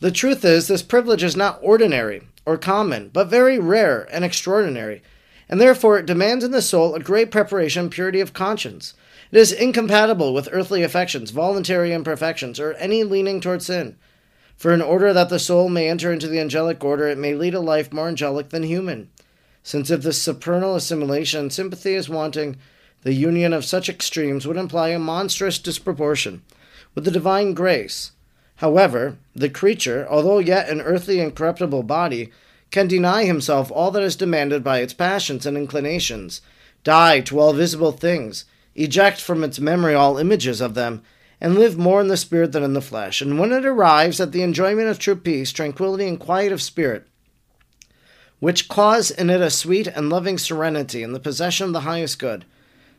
The 0.02 0.12
truth 0.12 0.46
is, 0.46 0.70
this 0.70 0.82
privilege 0.82 1.24
is 1.24 1.36
not 1.36 1.60
ordinary 1.62 2.22
or 2.46 2.58
common, 2.58 3.10
but 3.10 3.28
very 3.28 3.60
rare 3.60 4.08
and 4.14 4.24
extraordinary, 4.24 5.02
and 5.50 5.60
therefore 5.60 6.00
it 6.00 6.06
demands 6.06 6.46
in 6.46 6.52
the 6.52 6.62
soul 6.62 6.96
a 6.96 7.02
great 7.02 7.32
preparation 7.32 7.84
and 7.84 7.92
purity 7.92 8.22
of 8.22 8.32
conscience. 8.32 8.94
It 9.30 9.38
is 9.38 9.52
incompatible 9.52 10.34
with 10.34 10.48
earthly 10.54 10.84
affections, 10.84 11.32
voluntary 11.32 11.92
imperfections, 11.92 12.62
or 12.62 12.76
any 12.76 13.04
leaning 13.04 13.42
toward 13.42 13.62
sin. 13.62 13.98
For 14.56 14.74
in 14.74 14.82
order 14.82 15.12
that 15.12 15.28
the 15.28 15.38
soul 15.38 15.68
may 15.68 15.90
enter 15.90 16.14
into 16.14 16.28
the 16.28 16.40
angelic 16.40 16.82
order, 16.82 17.10
it 17.10 17.18
may 17.18 17.34
lead 17.36 17.54
a 17.54 17.60
life 17.60 17.92
more 17.92 18.08
angelic 18.08 18.50
than 18.50 18.64
human. 18.64 19.10
Since 19.64 19.92
if 19.92 20.02
this 20.02 20.22
supernal 20.22 20.76
assimilation 20.76 21.42
and 21.42 21.54
sympathy 21.54 21.96
is 21.96 22.08
wanting, 22.08 22.56
the 23.02 23.14
union 23.14 23.52
of 23.52 23.66
such 23.66 23.90
extremes 23.90 24.48
would 24.48 24.58
imply 24.58 24.90
a 24.90 25.00
monstrous 25.00 25.60
disproportion 25.60 26.44
with 26.96 27.04
the 27.04 27.12
divine 27.12 27.54
grace 27.54 28.12
However, 28.60 29.18
the 29.34 29.50
creature, 29.50 30.06
although 30.10 30.40
yet 30.40 30.68
an 30.68 30.82
earthly 30.82 31.22
and 31.22 31.34
corruptible 31.34 31.84
body, 31.84 32.30
can 32.72 32.90
deny 32.90 33.24
himself 33.24 33.72
all 33.72 33.90
that 33.92 34.04
is 34.04 34.18
demanded 34.18 34.66
by 34.66 34.80
its 34.80 34.92
passions 34.94 35.46
and 35.46 35.58
inclinations, 35.58 36.42
die 36.84 37.22
to 37.22 37.40
all 37.40 37.54
visible 37.54 37.94
things, 37.94 38.44
eject 38.76 39.22
from 39.22 39.46
its 39.46 39.62
memory 39.62 39.94
all 39.94 40.18
images 40.18 40.60
of 40.60 40.74
them, 40.74 41.02
and 41.40 41.56
live 41.56 41.78
more 41.78 42.02
in 42.02 42.10
the 42.10 42.18
spirit 42.18 42.52
than 42.52 42.64
in 42.64 42.74
the 42.74 42.82
flesh. 42.82 43.22
And 43.22 43.40
when 43.40 43.54
it 43.54 43.66
arrives 43.66 44.20
at 44.20 44.34
the 44.34 44.44
enjoyment 44.44 44.90
of 44.90 45.00
true 45.00 45.16
peace, 45.16 45.54
tranquility, 45.54 46.06
and 46.06 46.20
quiet 46.20 46.52
of 46.52 46.62
spirit, 46.62 47.08
which 48.42 48.68
cause 48.68 49.10
in 49.10 49.30
it 49.30 49.40
a 49.40 49.50
sweet 49.50 49.88
and 49.88 50.10
loving 50.10 50.38
serenity 50.38 51.02
in 51.02 51.14
the 51.14 51.20
possession 51.22 51.68
of 51.68 51.74
the 51.74 51.82
highest 51.82 52.20
good, 52.20 52.44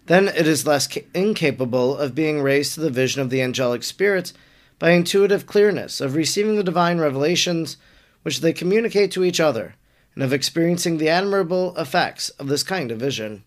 then 0.06 0.26
it 0.28 0.46
is 0.46 0.66
less 0.66 0.86
ca- 0.86 1.04
incapable 1.12 1.98
of 1.98 2.14
being 2.14 2.40
raised 2.40 2.72
to 2.74 2.80
the 2.80 2.88
vision 2.88 3.20
of 3.20 3.28
the 3.28 3.42
angelic 3.42 3.82
spirits 3.82 4.32
by 4.80 4.90
intuitive 4.90 5.46
clearness, 5.46 6.00
of 6.00 6.16
receiving 6.16 6.56
the 6.56 6.64
divine 6.64 6.98
revelations 6.98 7.76
which 8.22 8.40
they 8.40 8.52
communicate 8.52 9.12
to 9.12 9.22
each 9.22 9.38
other, 9.38 9.76
and 10.14 10.24
of 10.24 10.32
experiencing 10.32 10.96
the 10.96 11.08
admirable 11.08 11.76
effects 11.76 12.30
of 12.30 12.48
this 12.48 12.64
kind 12.64 12.90
of 12.90 12.98
vision. 12.98 13.44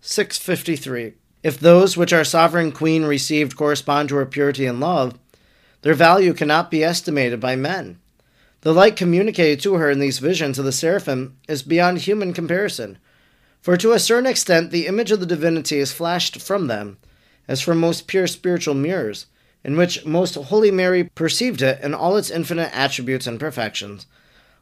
653. 0.00 1.12
If 1.42 1.60
those 1.60 1.96
which 1.96 2.12
our 2.12 2.24
sovereign 2.24 2.72
queen 2.72 3.04
received 3.04 3.56
correspond 3.56 4.08
to 4.08 4.16
her 4.16 4.26
purity 4.26 4.66
and 4.66 4.80
love, 4.80 5.18
their 5.82 5.94
value 5.94 6.32
cannot 6.32 6.70
be 6.70 6.82
estimated 6.82 7.38
by 7.38 7.54
men. 7.54 7.98
The 8.62 8.74
light 8.74 8.96
communicated 8.96 9.60
to 9.60 9.74
her 9.74 9.90
in 9.90 10.00
these 10.00 10.18
visions 10.18 10.58
of 10.58 10.64
the 10.64 10.72
seraphim 10.72 11.36
is 11.46 11.62
beyond 11.62 11.98
human 11.98 12.32
comparison, 12.32 12.98
for 13.60 13.76
to 13.76 13.92
a 13.92 13.98
certain 13.98 14.26
extent 14.28 14.70
the 14.70 14.86
image 14.86 15.12
of 15.12 15.20
the 15.20 15.26
divinity 15.26 15.78
is 15.78 15.92
flashed 15.92 16.40
from 16.40 16.68
them, 16.68 16.96
as 17.46 17.60
from 17.60 17.78
most 17.78 18.06
pure 18.06 18.26
spiritual 18.26 18.74
mirrors, 18.74 19.26
in 19.68 19.76
which 19.76 20.06
most 20.06 20.34
holy 20.34 20.70
Mary 20.70 21.04
perceived 21.04 21.60
it 21.60 21.78
in 21.82 21.92
all 21.92 22.16
its 22.16 22.30
infinite 22.30 22.74
attributes 22.74 23.26
and 23.26 23.38
perfections. 23.38 24.06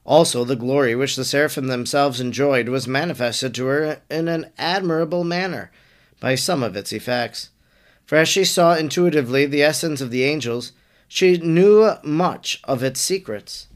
Also, 0.04 0.42
the 0.42 0.56
glory 0.56 0.96
which 0.96 1.14
the 1.14 1.24
seraphim 1.24 1.68
themselves 1.68 2.20
enjoyed 2.20 2.68
was 2.68 2.88
manifested 2.88 3.54
to 3.54 3.66
her 3.66 4.00
in 4.10 4.26
an 4.26 4.50
admirable 4.58 5.22
manner 5.22 5.70
by 6.18 6.34
some 6.34 6.60
of 6.60 6.74
its 6.74 6.92
effects. 6.92 7.50
For 8.04 8.16
as 8.16 8.28
she 8.28 8.44
saw 8.44 8.74
intuitively 8.74 9.46
the 9.46 9.62
essence 9.62 10.00
of 10.00 10.10
the 10.10 10.24
angels, 10.24 10.72
she 11.06 11.36
knew 11.36 11.92
much 12.02 12.60
of 12.64 12.82
its 12.82 13.00
secrets. 13.00 13.68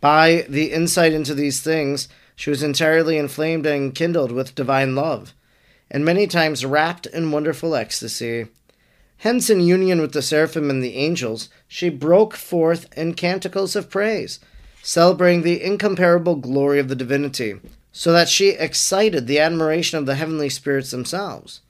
By 0.00 0.46
the 0.48 0.72
insight 0.72 1.12
into 1.12 1.34
these 1.34 1.60
things, 1.60 2.08
she 2.34 2.48
was 2.48 2.62
entirely 2.62 3.18
inflamed 3.18 3.66
and 3.66 3.94
kindled 3.94 4.32
with 4.32 4.54
divine 4.54 4.94
love, 4.94 5.34
and 5.90 6.06
many 6.06 6.26
times 6.26 6.64
wrapped 6.64 7.04
in 7.04 7.32
wonderful 7.32 7.74
ecstasy. 7.74 8.46
Hence, 9.20 9.50
in 9.50 9.60
union 9.60 10.00
with 10.00 10.12
the 10.12 10.22
seraphim 10.22 10.70
and 10.70 10.82
the 10.82 10.96
angels, 10.96 11.50
she 11.68 11.90
broke 11.90 12.34
forth 12.34 12.88
in 12.96 13.12
canticles 13.12 13.76
of 13.76 13.90
praise, 13.90 14.40
celebrating 14.82 15.42
the 15.42 15.62
incomparable 15.62 16.36
glory 16.36 16.78
of 16.78 16.88
the 16.88 16.96
divinity, 16.96 17.60
so 17.92 18.12
that 18.12 18.30
she 18.30 18.48
excited 18.48 19.26
the 19.26 19.38
admiration 19.38 19.98
of 19.98 20.06
the 20.06 20.14
heavenly 20.14 20.48
spirits 20.48 20.90
themselves. 20.90 21.60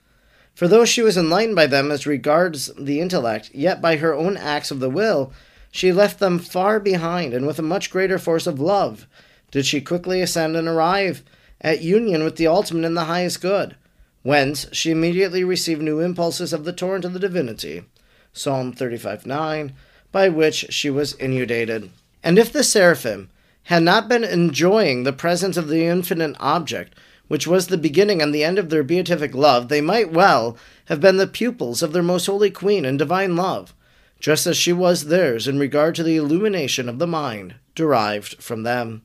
For 0.55 0.69
though 0.69 0.85
she 0.85 1.03
was 1.03 1.17
enlightened 1.17 1.57
by 1.57 1.67
them 1.67 1.91
as 1.91 2.07
regards 2.07 2.71
the 2.79 3.01
intellect, 3.01 3.51
yet 3.53 3.83
by 3.83 3.97
her 3.97 4.15
own 4.15 4.37
acts 4.37 4.71
of 4.71 4.79
the 4.79 4.89
will, 4.89 5.33
she 5.73 5.93
left 5.93 6.21
them 6.21 6.39
far 6.39 6.79
behind, 6.79 7.35
and 7.35 7.49
with 7.49 7.59
a 7.59 7.63
much 7.63 7.91
greater 7.91 8.21
force 8.21 8.47
of 8.47 8.61
love 8.61 9.09
did 9.51 9.67
she 9.67 9.81
quickly 9.81 10.21
ascend 10.21 10.55
and 10.55 10.69
arrive 10.69 11.25
at 11.61 11.83
union 11.83 12.23
with 12.23 12.37
the 12.37 12.47
ultimate 12.47 12.85
and 12.85 12.97
the 12.97 13.07
highest 13.07 13.41
good 13.41 13.75
whence 14.23 14.67
she 14.73 14.91
immediately 14.91 15.45
received 15.45 15.83
new 15.83 16.01
impulses 16.01 16.53
of 16.53 16.65
the 16.65 16.73
torrent 16.73 17.05
of 17.05 17.13
the 17.13 17.19
divinity. 17.19 17.85
Psalm 18.33 18.73
35 18.73 19.27
9, 19.27 19.75
by 20.13 20.29
which 20.29 20.67
she 20.71 20.91
was 20.91 21.15
inundated. 21.15 21.91
And 22.23 22.39
if 22.39 22.53
the 22.53 22.63
seraphim 22.63 23.31
had 23.65 23.83
not 23.83 24.09
been 24.09 24.25
enjoying 24.25 25.03
the 25.03 25.13
presence 25.13 25.57
of 25.57 25.69
the 25.69 25.85
infinite 25.85 26.37
object, 26.41 26.95
which 27.29 27.47
was 27.47 27.69
the 27.69 27.79
beginning 27.79 28.21
and 28.21 28.35
the 28.35 28.43
end 28.45 28.59
of 28.59 28.71
their 28.71 28.83
beatific 28.83 29.35
love, 29.35 29.69
they 29.69 29.81
might 29.81 30.13
well 30.13 30.57
have 30.87 31.01
been 31.01 31.17
the 31.17 31.27
pupils 31.27 31.83
of 31.83 31.93
their 31.93 32.03
most 32.03 32.27
holy 32.27 32.51
queen 32.51 32.85
in 32.85 32.97
divine 32.97 33.37
love, 33.37 33.73
just 34.19 34.47
as 34.47 34.57
she 34.57 34.73
was 34.73 35.05
theirs 35.05 35.47
in 35.47 35.59
regard 35.59 35.95
to 35.95 36.03
the 36.03 36.17
illumination 36.17 36.89
of 36.89 36.99
the 36.99 37.07
mind 37.07 37.55
derived 37.75 38.43
from 38.43 38.65
them. 38.65 39.03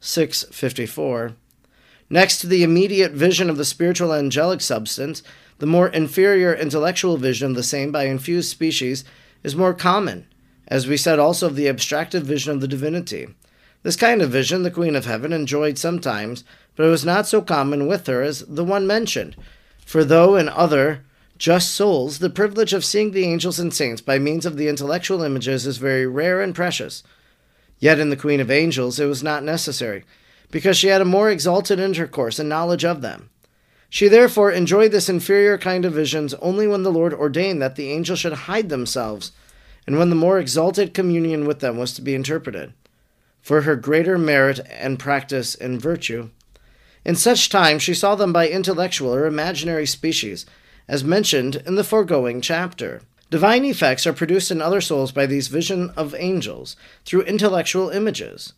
654. 0.00 1.34
Next 2.12 2.40
to 2.40 2.48
the 2.48 2.64
immediate 2.64 3.12
vision 3.12 3.48
of 3.48 3.56
the 3.56 3.64
spiritual 3.64 4.12
angelic 4.12 4.60
substance, 4.60 5.22
the 5.60 5.66
more 5.66 5.88
inferior 5.88 6.52
intellectual 6.52 7.16
vision 7.16 7.50
of 7.50 7.56
the 7.56 7.62
same 7.62 7.92
by 7.92 8.06
infused 8.06 8.50
species 8.50 9.04
is 9.44 9.54
more 9.54 9.72
common, 9.72 10.26
as 10.66 10.88
we 10.88 10.96
said 10.96 11.20
also 11.20 11.46
of 11.46 11.54
the 11.54 11.68
abstractive 11.68 12.24
vision 12.24 12.52
of 12.52 12.60
the 12.60 12.66
divinity. 12.66 13.28
This 13.84 13.94
kind 13.94 14.20
of 14.20 14.30
vision 14.30 14.64
the 14.64 14.72
Queen 14.72 14.96
of 14.96 15.06
Heaven 15.06 15.32
enjoyed 15.32 15.78
sometimes, 15.78 16.42
but 16.74 16.84
it 16.84 16.90
was 16.90 17.04
not 17.04 17.28
so 17.28 17.40
common 17.40 17.86
with 17.86 18.08
her 18.08 18.22
as 18.22 18.40
the 18.40 18.64
one 18.64 18.88
mentioned. 18.88 19.36
For 19.86 20.02
though 20.02 20.34
in 20.34 20.48
other 20.48 21.04
just 21.38 21.70
souls 21.70 22.18
the 22.18 22.28
privilege 22.28 22.72
of 22.72 22.84
seeing 22.84 23.12
the 23.12 23.24
angels 23.24 23.60
and 23.60 23.72
saints 23.72 24.02
by 24.02 24.18
means 24.18 24.44
of 24.44 24.56
the 24.56 24.68
intellectual 24.68 25.22
images 25.22 25.64
is 25.64 25.78
very 25.78 26.06
rare 26.06 26.42
and 26.42 26.56
precious, 26.56 27.04
yet 27.78 28.00
in 28.00 28.10
the 28.10 28.16
Queen 28.16 28.40
of 28.40 28.50
Angels 28.50 28.98
it 28.98 29.06
was 29.06 29.22
not 29.22 29.44
necessary 29.44 30.04
because 30.50 30.76
she 30.76 30.88
had 30.88 31.00
a 31.00 31.04
more 31.04 31.30
exalted 31.30 31.78
intercourse 31.78 32.38
and 32.38 32.48
knowledge 32.48 32.84
of 32.84 33.00
them. 33.00 33.30
She 33.88 34.06
therefore 34.06 34.52
enjoyed 34.52 34.92
this 34.92 35.08
inferior 35.08 35.58
kind 35.58 35.84
of 35.84 35.92
visions 35.92 36.34
only 36.34 36.66
when 36.66 36.84
the 36.84 36.92
Lord 36.92 37.12
ordained 37.12 37.60
that 37.60 37.74
the 37.74 37.90
angels 37.90 38.20
should 38.20 38.32
hide 38.32 38.68
themselves, 38.68 39.32
and 39.86 39.98
when 39.98 40.10
the 40.10 40.16
more 40.16 40.38
exalted 40.38 40.94
communion 40.94 41.44
with 41.46 41.58
them 41.58 41.76
was 41.76 41.92
to 41.94 42.02
be 42.02 42.14
interpreted, 42.14 42.72
for 43.42 43.62
her 43.62 43.74
greater 43.74 44.16
merit 44.16 44.60
and 44.70 44.98
practice 44.98 45.54
in 45.56 45.78
virtue. 45.78 46.30
In 47.04 47.16
such 47.16 47.48
times 47.48 47.82
she 47.82 47.94
saw 47.94 48.14
them 48.14 48.32
by 48.32 48.48
intellectual 48.48 49.12
or 49.14 49.26
imaginary 49.26 49.86
species, 49.86 50.46
as 50.86 51.02
mentioned 51.02 51.56
in 51.66 51.74
the 51.74 51.84
foregoing 51.84 52.40
chapter. 52.40 53.02
Divine 53.30 53.64
effects 53.64 54.06
are 54.06 54.12
produced 54.12 54.50
in 54.50 54.60
other 54.60 54.80
souls 54.80 55.12
by 55.12 55.24
these 55.26 55.48
visions 55.48 55.92
of 55.96 56.14
angels 56.16 56.76
through 57.04 57.22
intellectual 57.22 57.88
images. 57.90 58.52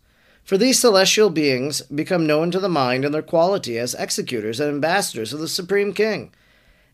For 0.45 0.59
these 0.59 0.81
celestial 0.81 1.31
beings 1.31 1.83
become 1.83 2.27
known 2.27 2.51
to 2.51 2.61
the 2.61 2.69
mind 2.69 3.05
in 3.05 3.13
their 3.13 3.23
quality 3.23 3.79
as 3.79 3.95
executors 3.95 4.61
and 4.61 4.69
ambassadors 4.69 5.33
of 5.33 5.41
the 5.41 5.49
Supreme 5.49 5.93
King, 5.93 6.33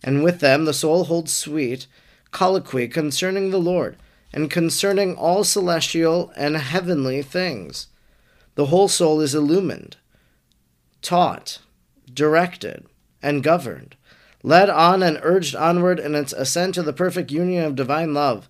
and 0.02 0.22
with 0.22 0.40
them 0.40 0.64
the 0.64 0.74
soul 0.74 1.04
holds 1.04 1.32
sweet 1.32 1.86
colloquy 2.30 2.88
concerning 2.88 3.50
the 3.50 3.60
Lord, 3.60 3.96
and 4.32 4.50
concerning 4.50 5.16
all 5.16 5.44
celestial 5.44 6.30
and 6.36 6.56
heavenly 6.56 7.22
things. 7.22 7.86
The 8.54 8.66
whole 8.66 8.88
soul 8.88 9.20
is 9.20 9.34
illumined, 9.34 9.96
taught, 11.00 11.60
directed, 12.12 12.86
and 13.22 13.42
governed, 13.42 13.96
led 14.42 14.68
on 14.68 15.02
and 15.02 15.18
urged 15.22 15.56
onward 15.56 15.98
in 15.98 16.14
its 16.14 16.32
ascent 16.32 16.74
to 16.74 16.82
the 16.82 16.92
perfect 16.92 17.30
union 17.30 17.64
of 17.64 17.76
divine 17.76 18.12
love, 18.12 18.48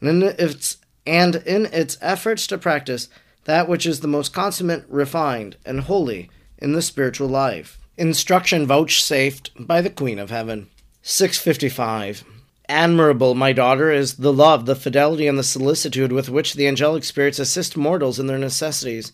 and 0.00 0.22
in 0.22 0.34
its, 0.38 0.76
and 1.06 1.36
in 1.36 1.66
its 1.66 1.96
efforts 2.00 2.46
to 2.48 2.58
practice 2.58 3.08
that 3.44 3.68
which 3.68 3.86
is 3.86 4.00
the 4.00 4.08
most 4.08 4.32
consummate, 4.32 4.84
refined, 4.88 5.56
and 5.64 5.80
holy 5.80 6.30
in 6.58 6.72
the 6.72 6.82
spiritual 6.82 7.28
life. 7.28 7.78
Instruction 7.96 8.66
vouchsafed 8.66 9.50
by 9.58 9.80
the 9.80 9.90
Queen 9.90 10.18
of 10.18 10.30
Heaven. 10.30 10.68
655. 11.02 12.24
Admirable, 12.68 13.34
my 13.34 13.52
daughter, 13.52 13.92
is 13.92 14.14
the 14.16 14.32
love, 14.32 14.64
the 14.64 14.74
fidelity, 14.74 15.26
and 15.26 15.38
the 15.38 15.42
solicitude 15.42 16.12
with 16.12 16.30
which 16.30 16.54
the 16.54 16.66
angelic 16.66 17.04
spirits 17.04 17.38
assist 17.38 17.76
mortals 17.76 18.18
in 18.18 18.26
their 18.26 18.38
necessities. 18.38 19.12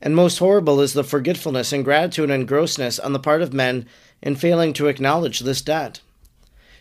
And 0.00 0.16
most 0.16 0.38
horrible 0.38 0.80
is 0.80 0.94
the 0.94 1.04
forgetfulness, 1.04 1.72
ingratitude, 1.72 2.30
and 2.30 2.48
grossness 2.48 2.98
on 2.98 3.12
the 3.12 3.18
part 3.18 3.42
of 3.42 3.52
men 3.52 3.86
in 4.22 4.36
failing 4.36 4.72
to 4.74 4.88
acknowledge 4.88 5.40
this 5.40 5.60
debt. 5.60 6.00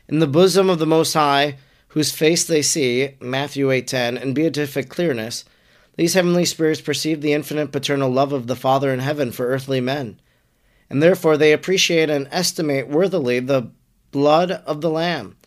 In 0.08 0.20
the 0.20 0.28
bosom 0.28 0.70
of 0.70 0.80
the 0.80 0.86
Most 0.86 1.14
High, 1.14 1.58
whose 1.90 2.12
face 2.12 2.46
they 2.46 2.62
see, 2.62 3.16
Matthew 3.20 3.68
8.10, 3.68 4.22
in 4.22 4.34
beatific 4.34 4.90
clearness, 4.90 5.44
these 5.98 6.14
heavenly 6.14 6.46
spirits 6.46 6.82
perceive 6.82 7.22
the 7.22 7.34
infinite 7.34 7.72
paternal 7.72 8.10
love 8.10 8.34
of 8.34 8.48
the 8.48 8.56
Father 8.56 8.94
in 8.94 9.00
heaven 9.00 9.32
for 9.32 9.48
earthly 9.48 9.80
men, 9.80 10.20
and 10.90 11.02
therefore 11.02 11.38
they 11.38 11.54
appreciate 11.54 12.10
and 12.10 12.28
estimate 12.32 12.90
worthily 12.90 13.40
the 13.40 13.72
blood 14.12 14.52
of 14.52 14.82
the 14.82 14.90
Lamb, 14.90 15.38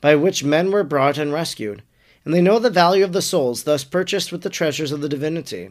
by 0.00 0.14
which 0.14 0.44
men 0.44 0.70
were 0.70 0.84
brought 0.84 1.18
and 1.18 1.32
rescued, 1.32 1.82
and 2.24 2.32
they 2.32 2.40
know 2.40 2.58
the 2.58 2.70
value 2.70 3.04
of 3.04 3.12
the 3.12 3.22
souls 3.22 3.64
thus 3.64 3.84
purchased 3.84 4.30
with 4.30 4.42
the 4.42 4.50
treasures 4.50 4.92
of 4.92 5.00
the 5.00 5.08
divinity. 5.08 5.70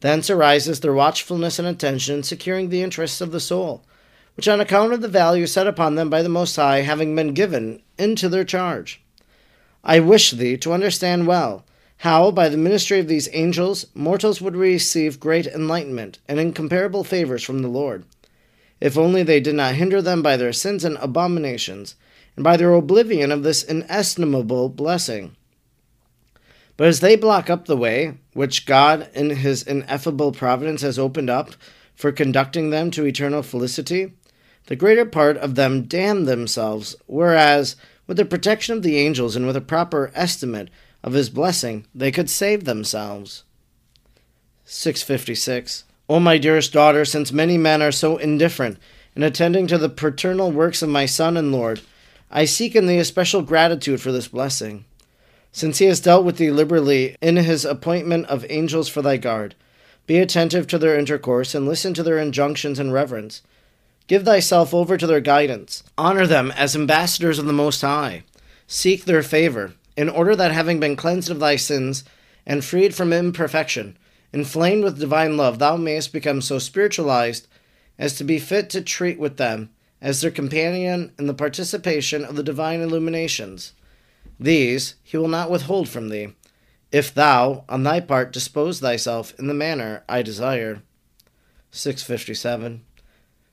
Thence 0.00 0.30
arises 0.30 0.80
their 0.80 0.92
watchfulness 0.92 1.58
and 1.58 1.68
attention 1.68 2.16
in 2.16 2.22
securing 2.22 2.68
the 2.68 2.82
interests 2.82 3.20
of 3.20 3.32
the 3.32 3.40
soul, 3.40 3.84
which 4.36 4.48
on 4.48 4.60
account 4.60 4.92
of 4.92 5.00
the 5.00 5.08
value 5.08 5.46
set 5.46 5.66
upon 5.66 5.94
them 5.94 6.10
by 6.10 6.22
the 6.22 6.28
Most 6.28 6.56
High 6.56 6.82
having 6.82 7.14
been 7.14 7.34
given 7.34 7.82
into 7.98 8.28
their 8.28 8.44
charge. 8.44 9.02
I 9.84 10.00
wish 10.00 10.30
thee 10.30 10.56
to 10.58 10.72
understand 10.72 11.26
well 11.26 11.65
how, 11.98 12.30
by 12.30 12.48
the 12.48 12.56
ministry 12.56 12.98
of 12.98 13.08
these 13.08 13.28
angels, 13.32 13.86
mortals 13.94 14.40
would 14.40 14.56
receive 14.56 15.18
great 15.18 15.46
enlightenment 15.46 16.18
and 16.28 16.38
incomparable 16.38 17.04
favors 17.04 17.42
from 17.42 17.62
the 17.62 17.68
Lord, 17.68 18.04
if 18.80 18.98
only 18.98 19.22
they 19.22 19.40
did 19.40 19.54
not 19.54 19.74
hinder 19.74 20.02
them 20.02 20.22
by 20.22 20.36
their 20.36 20.52
sins 20.52 20.84
and 20.84 20.96
abominations, 20.98 21.94
and 22.36 22.44
by 22.44 22.56
their 22.56 22.72
oblivion 22.72 23.32
of 23.32 23.42
this 23.42 23.62
inestimable 23.62 24.68
blessing. 24.68 25.34
But 26.76 26.88
as 26.88 27.00
they 27.00 27.16
block 27.16 27.48
up 27.48 27.64
the 27.64 27.76
way, 27.76 28.18
which 28.34 28.66
God 28.66 29.08
in 29.14 29.30
his 29.30 29.62
ineffable 29.62 30.32
providence 30.32 30.82
has 30.82 30.98
opened 30.98 31.30
up 31.30 31.52
for 31.94 32.12
conducting 32.12 32.68
them 32.68 32.90
to 32.90 33.06
eternal 33.06 33.42
felicity, 33.42 34.12
the 34.66 34.76
greater 34.76 35.06
part 35.06 35.38
of 35.38 35.54
them 35.54 35.84
damn 35.84 36.26
themselves, 36.26 36.94
whereas 37.06 37.76
With 38.06 38.18
the 38.18 38.24
protection 38.24 38.76
of 38.76 38.82
the 38.82 38.98
angels 38.98 39.34
and 39.34 39.46
with 39.46 39.56
a 39.56 39.60
proper 39.60 40.12
estimate 40.14 40.70
of 41.06 41.12
his 41.12 41.30
blessing, 41.30 41.86
they 41.94 42.10
could 42.10 42.28
save 42.28 42.64
themselves. 42.64 43.44
656. 44.64 45.84
O 46.08 46.20
my 46.20 46.36
dearest 46.36 46.72
daughter, 46.72 47.04
since 47.04 47.32
many 47.32 47.56
men 47.56 47.80
are 47.80 47.92
so 47.92 48.16
indifferent 48.16 48.78
in 49.14 49.22
attending 49.22 49.68
to 49.68 49.78
the 49.78 49.88
paternal 49.88 50.50
works 50.50 50.82
of 50.82 50.88
my 50.88 51.06
Son 51.06 51.36
and 51.36 51.52
Lord, 51.52 51.80
I 52.30 52.44
seek 52.44 52.74
in 52.74 52.86
thee 52.86 52.98
a 52.98 53.04
special 53.04 53.42
gratitude 53.42 54.00
for 54.00 54.10
this 54.10 54.28
blessing. 54.28 54.84
Since 55.52 55.78
he 55.78 55.86
has 55.86 56.00
dealt 56.00 56.24
with 56.24 56.36
thee 56.36 56.50
liberally 56.50 57.16
in 57.22 57.36
his 57.36 57.64
appointment 57.64 58.26
of 58.26 58.44
angels 58.50 58.88
for 58.88 59.00
thy 59.00 59.16
guard, 59.16 59.54
be 60.06 60.18
attentive 60.18 60.66
to 60.68 60.78
their 60.78 60.98
intercourse 60.98 61.54
and 61.54 61.66
listen 61.66 61.94
to 61.94 62.02
their 62.02 62.18
injunctions 62.18 62.78
and 62.78 62.92
reverence. 62.92 63.42
Give 64.06 64.24
thyself 64.24 64.74
over 64.74 64.96
to 64.96 65.06
their 65.06 65.20
guidance. 65.20 65.82
Honor 65.96 66.26
them 66.26 66.52
as 66.52 66.76
ambassadors 66.76 67.38
of 67.38 67.46
the 67.46 67.52
Most 67.52 67.80
High. 67.80 68.24
Seek 68.66 69.04
their 69.04 69.22
favor, 69.22 69.74
in 69.96 70.08
order 70.08 70.36
that 70.36 70.52
having 70.52 70.78
been 70.78 70.96
cleansed 70.96 71.30
of 71.30 71.40
thy 71.40 71.56
sins 71.56 72.04
and 72.46 72.64
freed 72.64 72.94
from 72.94 73.12
imperfection, 73.12 73.96
inflamed 74.32 74.84
with 74.84 74.98
divine 74.98 75.36
love, 75.36 75.58
thou 75.58 75.76
mayest 75.76 76.12
become 76.12 76.40
so 76.40 76.58
spiritualized 76.58 77.48
as 77.98 78.14
to 78.16 78.24
be 78.24 78.38
fit 78.38 78.68
to 78.70 78.82
treat 78.82 79.18
with 79.18 79.36
them 79.36 79.70
as 80.00 80.20
their 80.20 80.30
companion 80.30 81.12
in 81.18 81.26
the 81.26 81.34
participation 81.34 82.24
of 82.24 82.36
the 82.36 82.42
divine 82.42 82.80
illuminations. 82.80 83.72
These 84.38 84.96
he 85.02 85.16
will 85.16 85.28
not 85.28 85.50
withhold 85.50 85.88
from 85.88 86.10
thee, 86.10 86.34
if 86.92 87.12
thou, 87.12 87.64
on 87.68 87.82
thy 87.82 88.00
part, 88.00 88.32
dispose 88.32 88.80
thyself 88.80 89.34
in 89.38 89.48
the 89.48 89.54
manner 89.54 90.04
I 90.08 90.22
desire. 90.22 90.82
657. 91.70 92.84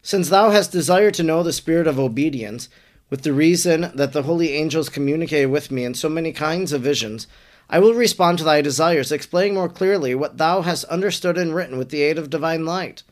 Since 0.01 0.29
thou 0.29 0.51
hast 0.51 0.71
desired 0.71 1.13
to 1.15 1.23
know 1.23 1.43
the 1.43 1.53
spirit 1.53 1.87
of 1.87 1.99
obedience, 1.99 2.69
with 3.09 3.23
the 3.23 3.33
reason 3.33 3.91
that 3.95 4.13
the 4.13 4.23
holy 4.23 4.53
angels 4.53 4.89
communicated 4.89 5.47
with 5.47 5.71
me 5.71 5.85
in 5.85 5.93
so 5.93 6.09
many 6.09 6.31
kinds 6.31 6.73
of 6.73 6.81
visions, 6.81 7.27
I 7.69 7.79
will 7.79 7.93
respond 7.93 8.37
to 8.37 8.43
thy 8.43 8.61
desires, 8.61 9.11
explaining 9.11 9.55
more 9.55 9.69
clearly 9.69 10.13
what 10.15 10.37
thou 10.37 10.61
hast 10.61 10.83
understood 10.85 11.37
and 11.37 11.55
written 11.55 11.77
with 11.77 11.89
the 11.89 12.01
aid 12.01 12.17
of 12.17 12.29
divine 12.29 12.65
light. 12.65 13.03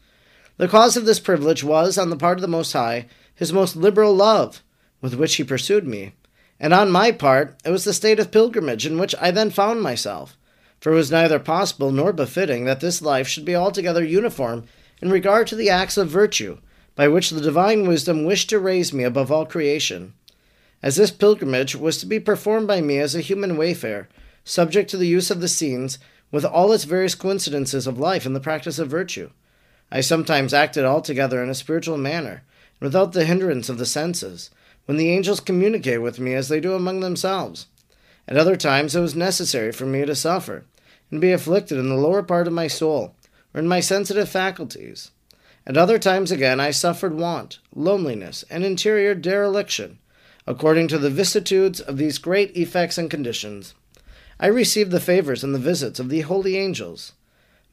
The 0.58 0.68
cause 0.68 0.98
of 0.98 1.06
this 1.06 1.20
privilege 1.20 1.64
was, 1.64 1.98
on 1.98 2.10
the 2.10 2.16
part 2.16 2.38
of 2.38 2.42
the 2.42 2.48
Most 2.48 2.74
High, 2.74 3.08
his 3.34 3.52
most 3.52 3.76
liberal 3.76 4.14
love, 4.14 4.62
with 5.02 5.16
which 5.16 5.36
he 5.36 5.44
pursued 5.44 5.88
me. 5.88 6.14
And 6.60 6.74
on 6.74 6.92
my 6.92 7.12
part, 7.12 7.56
it 7.66 7.72
was 7.72 7.86
the 7.86 7.94
state 7.94 8.20
of 8.20 8.32
pilgrimage 8.32 8.86
in 8.86 9.00
which 9.00 9.16
I 9.20 9.32
then 9.32 9.50
found 9.50 9.82
myself. 9.82 10.38
For 10.80 10.92
it 10.92 10.96
was 10.96 11.10
neither 11.12 11.40
possible 11.40 11.92
nor 11.92 12.14
befitting 12.14 12.66
that 12.66 12.82
this 12.82 13.02
life 13.02 13.28
should 13.28 13.46
be 13.46 13.56
altogether 13.56 14.04
uniform 14.04 14.66
in 15.02 15.10
regard 15.10 15.48
to 15.48 15.56
the 15.56 15.70
acts 15.70 15.98
of 15.98 16.10
virtue, 16.10 16.60
by 16.96 17.08
which 17.08 17.30
the 17.30 17.42
divine 17.42 17.88
wisdom 17.88 18.26
wished 18.26 18.50
to 18.50 18.60
raise 18.60 18.94
me 18.94 19.04
above 19.04 19.32
all 19.32 19.46
creation. 19.46 20.14
As 20.84 20.96
this 20.96 21.12
pilgrimage 21.12 21.76
was 21.76 21.98
to 22.00 22.06
be 22.06 22.20
performed 22.20 22.68
by 22.68 22.82
me 22.82 22.98
as 22.98 23.16
a 23.16 23.22
human 23.22 23.56
wayfarer, 23.56 24.10
subject 24.44 24.90
to 24.90 24.98
the 24.98 25.08
use 25.08 25.30
of 25.30 25.42
the 25.42 25.48
scenes, 25.48 26.00
with 26.32 26.46
all 26.46 26.72
its 26.72 26.86
various 26.86 27.16
coincidences 27.16 27.86
of 27.86 28.00
life 28.00 28.26
and 28.26 28.36
the 28.36 28.40
practice 28.40 28.80
of 28.80 28.90
virtue. 28.90 29.30
I 29.92 30.02
sometimes 30.02 30.54
acted 30.54 30.86
altogether 30.86 31.44
in 31.44 31.50
a 31.50 31.56
spiritual 31.56 31.98
manner, 31.98 32.44
without 32.80 33.14
the 33.14 33.26
hindrance 33.26 33.70
of 33.70 33.78
the 33.78 33.86
senses, 33.86 34.50
when 34.86 34.98
the 34.98 35.12
angels 35.12 35.40
communicate 35.40 36.02
with 36.02 36.20
me 36.20 36.34
as 36.34 36.50
they 36.50 36.60
do 36.60 36.74
among 36.74 37.02
themselves. 37.02 37.68
At 38.28 38.38
other 38.38 38.56
times 38.56 38.96
it 38.96 39.02
was 39.02 39.16
necessary 39.16 39.72
for 39.72 39.86
me 39.86 40.06
to 40.06 40.16
suffer, 40.16 40.66
and 41.12 41.22
be 41.22 41.32
afflicted 41.32 41.78
in 41.78 41.90
the 41.90 41.96
lower 41.96 42.24
part 42.24 42.48
of 42.48 42.54
my 42.54 42.68
soul, 42.68 43.16
or 43.54 43.60
in 43.60 43.68
my 43.68 43.82
sensitive 43.82 44.30
faculties. 44.30 45.12
At 45.66 45.78
other 45.78 46.00
times 46.00 46.32
again 46.32 46.60
I 46.60 46.72
suffered 46.72 47.14
want, 47.14 47.60
loneliness, 47.76 48.44
and 48.50 48.64
interior 48.64 49.14
dereliction, 49.14 50.00
according 50.48 50.88
to 50.90 50.98
the 50.98 51.10
vicissitudes 51.10 51.80
of 51.80 51.98
these 51.98 52.18
great 52.18 52.56
effects 52.58 52.98
and 52.98 53.10
conditions. 53.10 53.76
I 54.40 54.48
received 54.48 54.90
the 54.92 55.00
favors 55.00 55.44
and 55.44 55.54
the 55.54 55.60
visits 55.60 56.00
of 56.00 56.10
the 56.10 56.22
holy 56.22 56.58
angels. 56.58 57.14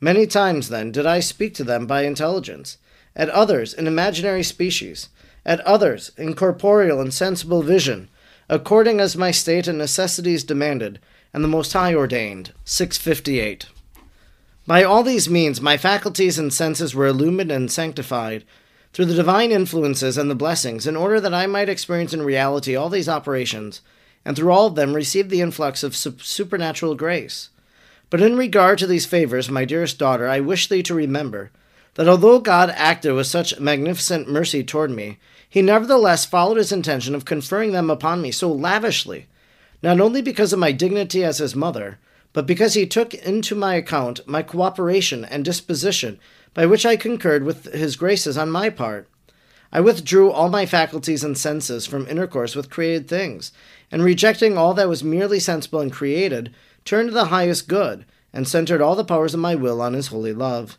Many 0.00 0.26
times, 0.26 0.68
then, 0.68 0.92
did 0.92 1.06
I 1.06 1.20
speak 1.20 1.54
to 1.54 1.64
them 1.64 1.86
by 1.86 2.02
intelligence, 2.02 2.76
at 3.16 3.30
others 3.30 3.72
in 3.72 3.86
imaginary 3.86 4.42
species, 4.42 5.08
at 5.46 5.60
others 5.62 6.12
in 6.18 6.34
corporeal 6.34 7.00
and 7.00 7.12
sensible 7.12 7.62
vision, 7.62 8.08
according 8.50 9.00
as 9.00 9.16
my 9.16 9.30
state 9.30 9.66
and 9.66 9.78
necessities 9.78 10.44
demanded, 10.44 11.00
and 11.32 11.42
the 11.42 11.48
Most 11.48 11.72
High 11.72 11.94
ordained. 11.94 12.52
658. 12.64 13.66
By 14.68 14.84
all 14.84 15.02
these 15.02 15.30
means, 15.30 15.62
my 15.62 15.78
faculties 15.78 16.38
and 16.38 16.52
senses 16.52 16.94
were 16.94 17.06
illumined 17.06 17.50
and 17.50 17.72
sanctified 17.72 18.44
through 18.92 19.06
the 19.06 19.14
divine 19.14 19.50
influences 19.50 20.18
and 20.18 20.30
the 20.30 20.34
blessings, 20.34 20.86
in 20.86 20.94
order 20.94 21.22
that 21.22 21.32
I 21.32 21.46
might 21.46 21.70
experience 21.70 22.12
in 22.12 22.20
reality 22.20 22.76
all 22.76 22.90
these 22.90 23.08
operations, 23.08 23.80
and 24.26 24.36
through 24.36 24.52
all 24.52 24.66
of 24.66 24.74
them 24.74 24.92
receive 24.92 25.30
the 25.30 25.40
influx 25.40 25.82
of 25.82 25.96
supernatural 25.96 26.96
grace. 26.96 27.48
But 28.10 28.20
in 28.20 28.36
regard 28.36 28.78
to 28.80 28.86
these 28.86 29.06
favors, 29.06 29.48
my 29.48 29.64
dearest 29.64 29.98
daughter, 29.98 30.28
I 30.28 30.40
wish 30.40 30.68
thee 30.68 30.82
to 30.82 30.94
remember 30.94 31.50
that 31.94 32.06
although 32.06 32.38
God 32.38 32.68
acted 32.76 33.14
with 33.14 33.26
such 33.26 33.58
magnificent 33.58 34.28
mercy 34.28 34.62
toward 34.62 34.90
me, 34.90 35.18
he 35.48 35.62
nevertheless 35.62 36.26
followed 36.26 36.58
his 36.58 36.72
intention 36.72 37.14
of 37.14 37.24
conferring 37.24 37.72
them 37.72 37.88
upon 37.88 38.20
me 38.20 38.30
so 38.30 38.52
lavishly, 38.52 39.28
not 39.82 39.98
only 39.98 40.20
because 40.20 40.52
of 40.52 40.58
my 40.58 40.72
dignity 40.72 41.24
as 41.24 41.38
his 41.38 41.56
mother, 41.56 41.98
but 42.38 42.46
because 42.46 42.74
he 42.74 42.86
took 42.86 43.14
into 43.14 43.56
my 43.56 43.74
account 43.74 44.20
my 44.24 44.44
cooperation 44.44 45.24
and 45.24 45.44
disposition, 45.44 46.20
by 46.54 46.66
which 46.66 46.86
I 46.86 46.94
concurred 46.94 47.42
with 47.42 47.64
his 47.72 47.96
graces 47.96 48.38
on 48.38 48.48
my 48.48 48.70
part. 48.70 49.08
I 49.72 49.80
withdrew 49.80 50.30
all 50.30 50.48
my 50.48 50.64
faculties 50.64 51.24
and 51.24 51.36
senses 51.36 51.84
from 51.84 52.06
intercourse 52.06 52.54
with 52.54 52.70
created 52.70 53.08
things, 53.08 53.50
and 53.90 54.04
rejecting 54.04 54.56
all 54.56 54.72
that 54.74 54.88
was 54.88 55.02
merely 55.02 55.40
sensible 55.40 55.80
and 55.80 55.90
created, 55.90 56.54
turned 56.84 57.08
to 57.08 57.12
the 57.12 57.24
highest 57.24 57.66
good, 57.66 58.04
and 58.32 58.46
centered 58.46 58.80
all 58.80 58.94
the 58.94 59.04
powers 59.04 59.34
of 59.34 59.40
my 59.40 59.56
will 59.56 59.82
on 59.82 59.94
his 59.94 60.06
holy 60.06 60.32
love. 60.32 60.78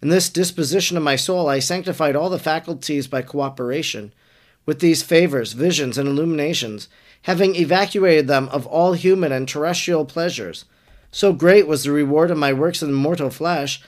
In 0.00 0.08
this 0.08 0.30
disposition 0.30 0.96
of 0.96 1.02
my 1.02 1.16
soul, 1.16 1.48
I 1.48 1.58
sanctified 1.58 2.14
all 2.14 2.30
the 2.30 2.38
faculties 2.38 3.08
by 3.08 3.22
cooperation. 3.22 4.12
With 4.66 4.78
these 4.78 5.02
favors, 5.02 5.54
visions, 5.54 5.98
and 5.98 6.08
illuminations, 6.08 6.86
having 7.22 7.56
evacuated 7.56 8.28
them 8.28 8.48
of 8.50 8.68
all 8.68 8.92
human 8.92 9.32
and 9.32 9.48
terrestrial 9.48 10.04
pleasures, 10.04 10.64
so 11.12 11.32
great 11.32 11.68
was 11.68 11.84
the 11.84 11.92
reward 11.92 12.30
of 12.30 12.38
my 12.38 12.52
works 12.52 12.82
in 12.82 12.92
mortal 12.92 13.30
flesh, 13.30 13.80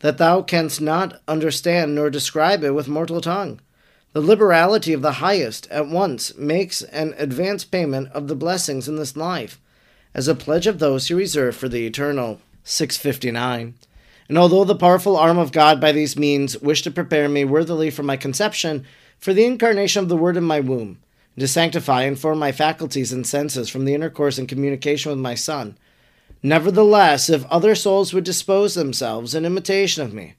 that 0.00 0.18
thou 0.18 0.42
canst 0.42 0.80
not 0.80 1.22
understand 1.28 1.94
nor 1.94 2.10
describe 2.10 2.64
it 2.64 2.74
with 2.74 2.88
mortal 2.88 3.20
tongue. 3.20 3.60
The 4.12 4.20
liberality 4.20 4.92
of 4.92 5.00
the 5.00 5.12
highest 5.12 5.70
at 5.70 5.88
once 5.88 6.34
makes 6.36 6.82
an 6.82 7.14
advance 7.16 7.64
payment 7.64 8.10
of 8.12 8.28
the 8.28 8.34
blessings 8.34 8.88
in 8.88 8.96
this 8.96 9.16
life, 9.16 9.58
as 10.12 10.28
a 10.28 10.34
pledge 10.34 10.66
of 10.66 10.80
those 10.80 11.06
he 11.06 11.14
reserved 11.14 11.56
for 11.56 11.68
the 11.68 11.86
eternal. 11.86 12.40
659. 12.64 13.74
And 14.28 14.38
although 14.38 14.64
the 14.64 14.74
powerful 14.74 15.16
arm 15.16 15.38
of 15.38 15.52
God 15.52 15.80
by 15.80 15.92
these 15.92 16.16
means 16.16 16.58
wished 16.58 16.84
to 16.84 16.90
prepare 16.90 17.28
me 17.28 17.44
worthily 17.44 17.90
for 17.90 18.02
my 18.02 18.16
conception, 18.16 18.84
for 19.18 19.32
the 19.32 19.44
incarnation 19.44 20.02
of 20.02 20.08
the 20.08 20.16
Word 20.16 20.36
in 20.36 20.44
my 20.44 20.60
womb, 20.60 20.98
and 21.34 21.40
to 21.40 21.48
sanctify 21.48 22.02
and 22.02 22.18
form 22.18 22.38
my 22.38 22.52
faculties 22.52 23.12
and 23.12 23.26
senses 23.26 23.68
from 23.68 23.84
the 23.84 23.94
intercourse 23.94 24.36
and 24.36 24.48
communication 24.48 25.10
with 25.10 25.18
my 25.18 25.34
Son, 25.34 25.76
Nevertheless, 26.42 27.30
if 27.30 27.44
other 27.46 27.74
souls 27.74 28.12
would 28.12 28.24
dispose 28.24 28.74
themselves 28.74 29.34
in 29.34 29.44
imitation 29.44 30.02
of 30.02 30.12
me, 30.12 30.34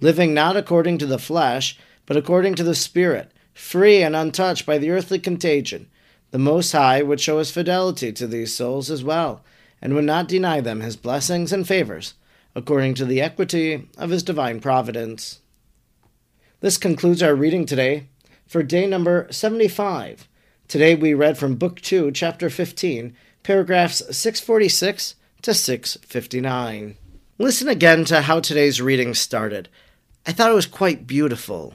living 0.00 0.34
not 0.34 0.56
according 0.56 0.98
to 0.98 1.06
the 1.06 1.18
flesh, 1.18 1.78
but 2.04 2.16
according 2.16 2.54
to 2.56 2.62
the 2.62 2.74
Spirit, 2.74 3.32
free 3.54 4.02
and 4.02 4.14
untouched 4.14 4.66
by 4.66 4.76
the 4.76 4.90
earthly 4.90 5.18
contagion, 5.18 5.88
the 6.30 6.38
Most 6.38 6.72
High 6.72 7.02
would 7.02 7.20
show 7.20 7.38
his 7.38 7.50
fidelity 7.50 8.12
to 8.12 8.26
these 8.26 8.54
souls 8.54 8.90
as 8.90 9.02
well, 9.02 9.42
and 9.80 9.94
would 9.94 10.04
not 10.04 10.28
deny 10.28 10.60
them 10.60 10.80
his 10.80 10.96
blessings 10.96 11.52
and 11.52 11.66
favors, 11.66 12.14
according 12.54 12.94
to 12.94 13.06
the 13.06 13.22
equity 13.22 13.88
of 13.96 14.10
his 14.10 14.22
divine 14.22 14.60
providence. 14.60 15.40
This 16.60 16.76
concludes 16.76 17.22
our 17.22 17.34
reading 17.34 17.64
today 17.64 18.08
for 18.46 18.62
day 18.62 18.86
number 18.86 19.26
75. 19.30 20.28
Today 20.68 20.94
we 20.94 21.14
read 21.14 21.38
from 21.38 21.56
Book 21.56 21.80
2, 21.80 22.10
Chapter 22.12 22.50
15, 22.50 23.16
paragraphs 23.42 23.98
646 24.14 25.14
to 25.46 25.54
659. 25.54 26.96
Listen 27.38 27.68
again 27.68 28.04
to 28.06 28.22
how 28.22 28.40
today's 28.40 28.82
reading 28.82 29.14
started. 29.14 29.68
I 30.26 30.32
thought 30.32 30.50
it 30.50 30.56
was 30.56 30.66
quite 30.66 31.06
beautiful. 31.06 31.74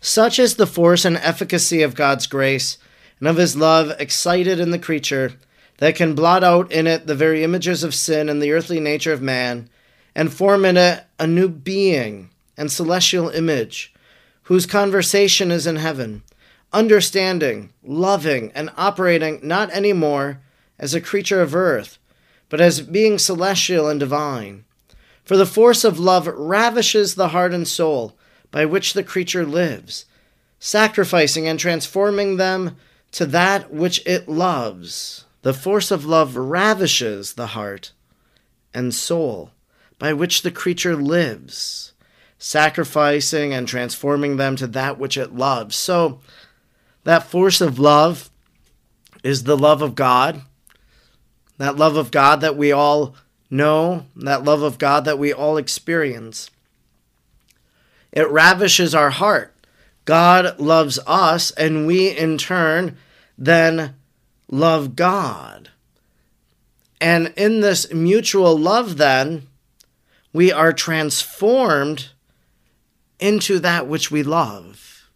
Such 0.00 0.38
is 0.38 0.56
the 0.56 0.66
force 0.66 1.04
and 1.04 1.18
efficacy 1.18 1.82
of 1.82 1.94
God's 1.94 2.26
grace 2.26 2.78
and 3.18 3.28
of 3.28 3.36
his 3.36 3.54
love 3.54 3.92
excited 4.00 4.58
in 4.58 4.70
the 4.70 4.78
creature 4.78 5.34
that 5.76 5.94
can 5.94 6.14
blot 6.14 6.42
out 6.42 6.72
in 6.72 6.86
it 6.86 7.06
the 7.06 7.14
very 7.14 7.44
images 7.44 7.84
of 7.84 7.94
sin 7.94 8.30
and 8.30 8.40
the 8.40 8.52
earthly 8.52 8.80
nature 8.80 9.12
of 9.12 9.20
man 9.20 9.68
and 10.14 10.32
form 10.32 10.64
in 10.64 10.78
it 10.78 11.04
a 11.18 11.26
new 11.26 11.50
being 11.50 12.30
and 12.56 12.72
celestial 12.72 13.28
image 13.28 13.92
whose 14.44 14.64
conversation 14.64 15.50
is 15.50 15.66
in 15.66 15.76
heaven, 15.76 16.22
understanding, 16.72 17.74
loving, 17.84 18.50
and 18.54 18.70
operating 18.78 19.38
not 19.42 19.68
any 19.74 19.92
more 19.92 20.40
as 20.78 20.94
a 20.94 21.00
creature 21.02 21.42
of 21.42 21.54
earth 21.54 21.98
but 22.48 22.60
as 22.60 22.80
being 22.80 23.18
celestial 23.18 23.88
and 23.88 24.00
divine. 24.00 24.64
For 25.24 25.36
the 25.36 25.46
force 25.46 25.82
of 25.84 25.98
love 25.98 26.26
ravishes 26.26 27.14
the 27.14 27.28
heart 27.28 27.52
and 27.52 27.66
soul 27.66 28.16
by 28.50 28.64
which 28.64 28.92
the 28.92 29.02
creature 29.02 29.44
lives, 29.44 30.04
sacrificing 30.60 31.48
and 31.48 31.58
transforming 31.58 32.36
them 32.36 32.76
to 33.12 33.26
that 33.26 33.72
which 33.72 34.06
it 34.06 34.28
loves. 34.28 35.24
The 35.42 35.54
force 35.54 35.90
of 35.90 36.04
love 36.04 36.36
ravishes 36.36 37.34
the 37.34 37.48
heart 37.48 37.92
and 38.72 38.94
soul 38.94 39.50
by 39.98 40.12
which 40.12 40.42
the 40.42 40.50
creature 40.50 40.96
lives, 40.96 41.92
sacrificing 42.38 43.52
and 43.52 43.66
transforming 43.66 44.36
them 44.36 44.56
to 44.56 44.66
that 44.66 44.98
which 44.98 45.16
it 45.16 45.34
loves. 45.34 45.74
So, 45.76 46.20
that 47.04 47.26
force 47.26 47.60
of 47.60 47.78
love 47.78 48.30
is 49.22 49.44
the 49.44 49.56
love 49.56 49.82
of 49.82 49.94
God, 49.94 50.42
that 51.58 51.76
love 51.76 51.96
of 51.96 52.10
God 52.10 52.40
that 52.40 52.56
we 52.56 52.72
all 52.72 53.14
know, 53.50 54.06
that 54.16 54.44
love 54.44 54.62
of 54.62 54.78
God 54.78 55.04
that 55.04 55.18
we 55.18 55.32
all 55.32 55.56
experience. 55.56 56.50
It 58.12 58.30
ravishes 58.30 58.94
our 58.94 59.10
heart. 59.10 59.54
God 60.04 60.58
loves 60.58 60.98
us, 61.06 61.50
and 61.52 61.86
we 61.86 62.08
in 62.08 62.38
turn 62.38 62.96
then 63.38 63.94
love 64.48 64.96
God. 64.96 65.70
And 67.00 67.34
in 67.36 67.60
this 67.60 67.92
mutual 67.92 68.56
love, 68.56 68.96
then, 68.96 69.46
we 70.32 70.50
are 70.52 70.72
transformed 70.72 72.10
into 73.18 73.58
that 73.58 73.86
which 73.86 74.10
we 74.10 74.22
love. 74.22 75.08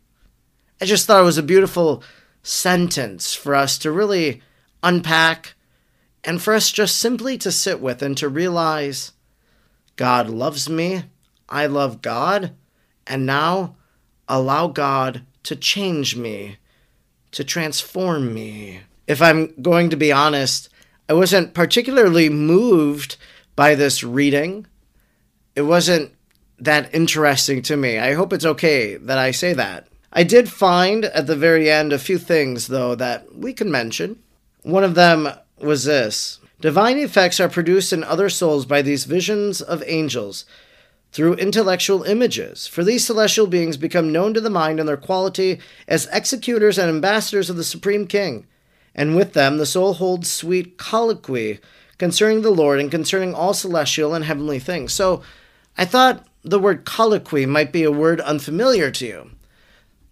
I 0.80 0.84
just 0.84 1.06
thought 1.06 1.20
it 1.20 1.24
was 1.24 1.38
a 1.38 1.42
beautiful 1.42 2.02
sentence 2.42 3.34
for 3.34 3.54
us 3.54 3.78
to 3.78 3.90
really 3.90 4.42
unpack 4.82 5.54
and 6.24 6.40
for 6.40 6.54
us 6.54 6.70
just 6.70 6.98
simply 6.98 7.38
to 7.38 7.50
sit 7.50 7.80
with 7.80 8.02
and 8.02 8.16
to 8.18 8.28
realize 8.28 9.12
God 9.96 10.28
loves 10.28 10.68
me, 10.68 11.04
I 11.48 11.66
love 11.66 12.02
God, 12.02 12.52
and 13.06 13.26
now 13.26 13.76
allow 14.28 14.68
God 14.68 15.22
to 15.42 15.56
change 15.56 16.16
me, 16.16 16.58
to 17.32 17.44
transform 17.44 18.32
me. 18.32 18.80
If 19.06 19.20
I'm 19.20 19.54
going 19.60 19.90
to 19.90 19.96
be 19.96 20.12
honest, 20.12 20.68
I 21.08 21.14
wasn't 21.14 21.54
particularly 21.54 22.28
moved 22.28 23.16
by 23.56 23.74
this 23.74 24.04
reading. 24.04 24.66
It 25.56 25.62
wasn't 25.62 26.14
that 26.58 26.94
interesting 26.94 27.62
to 27.62 27.76
me. 27.76 27.98
I 27.98 28.14
hope 28.14 28.32
it's 28.32 28.44
okay 28.44 28.96
that 28.96 29.18
I 29.18 29.30
say 29.32 29.54
that. 29.54 29.88
I 30.12 30.22
did 30.22 30.48
find 30.48 31.04
at 31.06 31.26
the 31.26 31.36
very 31.36 31.70
end 31.70 31.92
a 31.92 31.98
few 31.98 32.18
things, 32.18 32.68
though, 32.68 32.94
that 32.96 33.34
we 33.34 33.52
can 33.52 33.70
mention. 33.70 34.22
One 34.62 34.84
of 34.84 34.94
them 34.94 35.28
was 35.60 35.84
this 35.84 36.40
Divine 36.60 36.98
effects 36.98 37.40
are 37.40 37.48
produced 37.48 37.92
in 37.92 38.04
other 38.04 38.28
souls 38.28 38.66
by 38.66 38.82
these 38.82 39.04
visions 39.04 39.62
of 39.62 39.82
angels 39.86 40.44
through 41.12 41.34
intellectual 41.34 42.02
images, 42.02 42.66
for 42.66 42.84
these 42.84 43.04
celestial 43.04 43.46
beings 43.46 43.76
become 43.76 44.12
known 44.12 44.34
to 44.34 44.40
the 44.40 44.50
mind 44.50 44.78
in 44.78 44.86
their 44.86 44.96
quality 44.96 45.58
as 45.88 46.06
executors 46.12 46.78
and 46.78 46.88
ambassadors 46.88 47.50
of 47.50 47.56
the 47.56 47.64
Supreme 47.64 48.06
King, 48.06 48.46
and 48.94 49.16
with 49.16 49.32
them 49.32 49.56
the 49.56 49.66
soul 49.66 49.94
holds 49.94 50.30
sweet 50.30 50.76
colloquy 50.76 51.58
concerning 51.98 52.42
the 52.42 52.50
Lord 52.50 52.78
and 52.78 52.90
concerning 52.90 53.34
all 53.34 53.54
celestial 53.54 54.14
and 54.14 54.24
heavenly 54.24 54.58
things. 54.58 54.92
So 54.92 55.22
I 55.76 55.84
thought 55.84 56.26
the 56.42 56.58
word 56.58 56.84
colloquy 56.84 57.46
might 57.46 57.72
be 57.72 57.84
a 57.84 57.90
word 57.90 58.20
unfamiliar 58.20 58.90
to 58.92 59.06
you. 59.06 59.30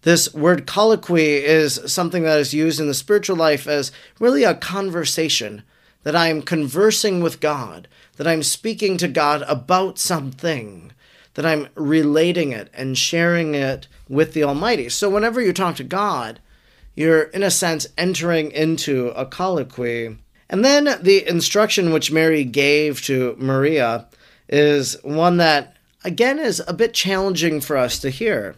This 0.03 0.33
word 0.33 0.67
colloquy 0.67 1.45
is 1.45 1.81
something 1.87 2.23
that 2.23 2.39
is 2.39 2.55
used 2.55 2.79
in 2.79 2.87
the 2.87 2.95
spiritual 2.95 3.37
life 3.37 3.67
as 3.67 3.91
really 4.21 4.45
a 4.45 4.55
conversation, 4.55 5.63
that 6.05 6.15
I 6.15 6.29
am 6.29 6.43
conversing 6.43 7.21
with 7.21 7.41
God, 7.41 7.89
that 8.17 8.27
I'm 8.27 8.43
speaking 8.43 8.97
to 8.99 9.09
God 9.09 9.43
about 9.49 9.99
something, 9.99 10.93
that 11.35 11.45
I'm 11.45 11.69
relating 11.75 12.53
it 12.53 12.71
and 12.73 12.97
sharing 12.97 13.55
it 13.55 13.89
with 14.09 14.35
the 14.35 14.45
Almighty. 14.45 14.89
So 14.89 15.11
whenever 15.11 15.41
you 15.41 15.53
talk 15.53 15.77
to 15.77 15.85
God, 15.85 16.41
you're, 16.95 17.23
in 17.23 17.43
a 17.43 17.51
sense, 17.51 17.87
entering 17.97 18.51
into 18.53 19.09
a 19.11 19.27
colloquy. 19.27 20.19
And 20.49 20.65
then 20.65 20.99
the 21.03 21.29
instruction 21.29 21.93
which 21.93 22.11
Mary 22.11 22.45
gave 22.45 23.03
to 23.03 23.37
Maria 23.39 24.07
is 24.49 24.97
one 25.03 25.37
that, 25.37 25.77
again, 26.05 26.39
is 26.39 26.63
a 26.67 26.73
bit 26.73 26.95
challenging 26.95 27.61
for 27.61 27.77
us 27.77 27.99
to 28.01 28.11
hear. 28.11 28.57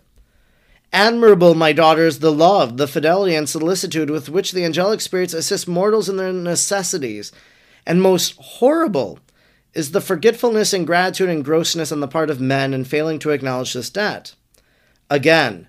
Admirable, 0.92 1.54
my 1.54 1.72
daughters, 1.72 2.18
the 2.18 2.32
love, 2.32 2.76
the 2.76 2.88
fidelity, 2.88 3.34
and 3.34 3.48
solicitude 3.48 4.10
with 4.10 4.28
which 4.28 4.52
the 4.52 4.64
angelic 4.64 5.00
spirits 5.00 5.34
assist 5.34 5.68
mortals 5.68 6.08
in 6.08 6.16
their 6.16 6.32
necessities, 6.32 7.30
and 7.86 8.02
most 8.02 8.34
horrible 8.36 9.20
is 9.72 9.92
the 9.92 10.00
forgetfulness, 10.00 10.74
ingratitude, 10.74 11.28
and 11.28 11.44
grossness 11.44 11.92
on 11.92 12.00
the 12.00 12.08
part 12.08 12.28
of 12.28 12.40
men 12.40 12.74
in 12.74 12.84
failing 12.84 13.20
to 13.20 13.30
acknowledge 13.30 13.72
this 13.72 13.90
debt. 13.90 14.34
Again, 15.08 15.68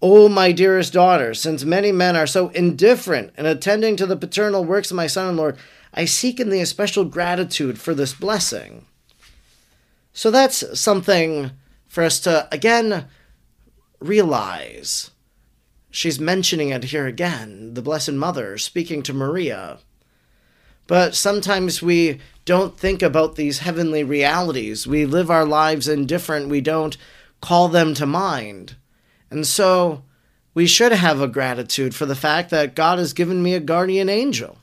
O 0.00 0.28
my 0.28 0.52
dearest 0.52 0.92
daughter, 0.92 1.32
since 1.32 1.64
many 1.64 1.92
men 1.92 2.16
are 2.16 2.26
so 2.26 2.48
indifferent 2.48 3.32
in 3.38 3.46
attending 3.46 3.96
to 3.96 4.06
the 4.06 4.16
paternal 4.16 4.64
works 4.64 4.90
of 4.90 4.96
my 4.96 5.06
son 5.06 5.28
and 5.28 5.36
Lord, 5.36 5.56
I 5.94 6.06
seek 6.06 6.40
in 6.40 6.48
thee 6.48 6.60
especial 6.60 7.04
gratitude 7.04 7.78
for 7.78 7.94
this 7.94 8.14
blessing. 8.14 8.86
So 10.12 10.30
that's 10.30 10.78
something 10.78 11.52
for 11.86 12.02
us 12.02 12.18
to, 12.20 12.48
again, 12.50 13.06
realize. 14.06 15.10
She's 15.90 16.18
mentioning 16.18 16.70
it 16.70 16.84
here 16.84 17.06
again, 17.06 17.74
the 17.74 17.82
Blessed 17.82 18.12
Mother 18.12 18.56
speaking 18.58 19.02
to 19.02 19.12
Maria. 19.12 19.78
But 20.86 21.14
sometimes 21.14 21.82
we 21.82 22.20
don't 22.44 22.78
think 22.78 23.02
about 23.02 23.36
these 23.36 23.60
heavenly 23.60 24.02
realities. 24.02 24.86
We 24.86 25.06
live 25.06 25.30
our 25.30 25.44
lives 25.44 25.88
indifferent, 25.88 26.48
we 26.48 26.60
don't 26.60 26.96
call 27.40 27.68
them 27.68 27.94
to 27.94 28.06
mind. 28.06 28.76
And 29.30 29.46
so 29.46 30.02
we 30.54 30.66
should 30.66 30.92
have 30.92 31.20
a 31.20 31.28
gratitude 31.28 31.94
for 31.94 32.06
the 32.06 32.14
fact 32.14 32.50
that 32.50 32.74
God 32.74 32.98
has 32.98 33.12
given 33.12 33.42
me 33.42 33.54
a 33.54 33.60
guardian 33.60 34.08
angel. 34.08 34.58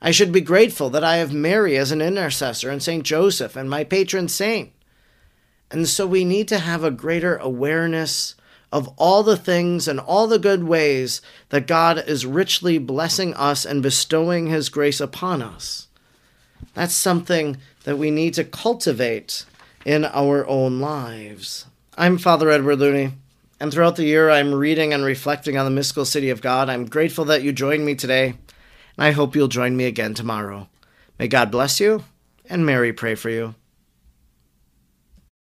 I 0.00 0.10
should 0.10 0.32
be 0.32 0.40
grateful 0.40 0.90
that 0.90 1.04
I 1.04 1.16
have 1.18 1.32
Mary 1.32 1.76
as 1.76 1.92
an 1.92 2.02
intercessor 2.02 2.70
and 2.70 2.82
St. 2.82 3.04
Joseph 3.04 3.54
and 3.54 3.70
my 3.70 3.84
patron 3.84 4.28
saint. 4.28 4.72
And 5.70 5.88
so 5.88 6.06
we 6.06 6.24
need 6.24 6.48
to 6.48 6.58
have 6.58 6.82
a 6.82 6.90
greater 6.90 7.36
awareness 7.36 8.34
of 8.72 8.88
all 8.96 9.22
the 9.22 9.36
things 9.36 9.86
and 9.86 10.00
all 10.00 10.26
the 10.26 10.38
good 10.38 10.64
ways 10.64 11.20
that 11.50 11.66
God 11.66 12.02
is 12.06 12.24
richly 12.24 12.78
blessing 12.78 13.34
us 13.34 13.66
and 13.66 13.82
bestowing 13.82 14.46
His 14.46 14.70
grace 14.70 15.00
upon 15.00 15.42
us. 15.42 15.88
That's 16.74 16.94
something 16.94 17.58
that 17.84 17.98
we 17.98 18.10
need 18.10 18.34
to 18.34 18.44
cultivate 18.44 19.44
in 19.84 20.06
our 20.06 20.46
own 20.46 20.80
lives. 20.80 21.66
I'm 21.98 22.16
Father 22.16 22.50
Edward 22.50 22.78
Looney, 22.78 23.12
and 23.60 23.70
throughout 23.70 23.96
the 23.96 24.04
year 24.04 24.30
I'm 24.30 24.54
reading 24.54 24.94
and 24.94 25.04
reflecting 25.04 25.58
on 25.58 25.66
the 25.66 25.70
mystical 25.70 26.06
city 26.06 26.30
of 26.30 26.40
God. 26.40 26.70
I'm 26.70 26.86
grateful 26.86 27.26
that 27.26 27.42
you 27.42 27.52
joined 27.52 27.84
me 27.84 27.94
today, 27.94 28.28
and 28.96 29.04
I 29.04 29.10
hope 29.10 29.36
you'll 29.36 29.48
join 29.48 29.76
me 29.76 29.84
again 29.84 30.14
tomorrow. 30.14 30.68
May 31.18 31.28
God 31.28 31.50
bless 31.50 31.78
you, 31.78 32.04
and 32.48 32.64
Mary 32.64 32.92
pray 32.94 33.16
for 33.16 33.28
you. 33.28 33.54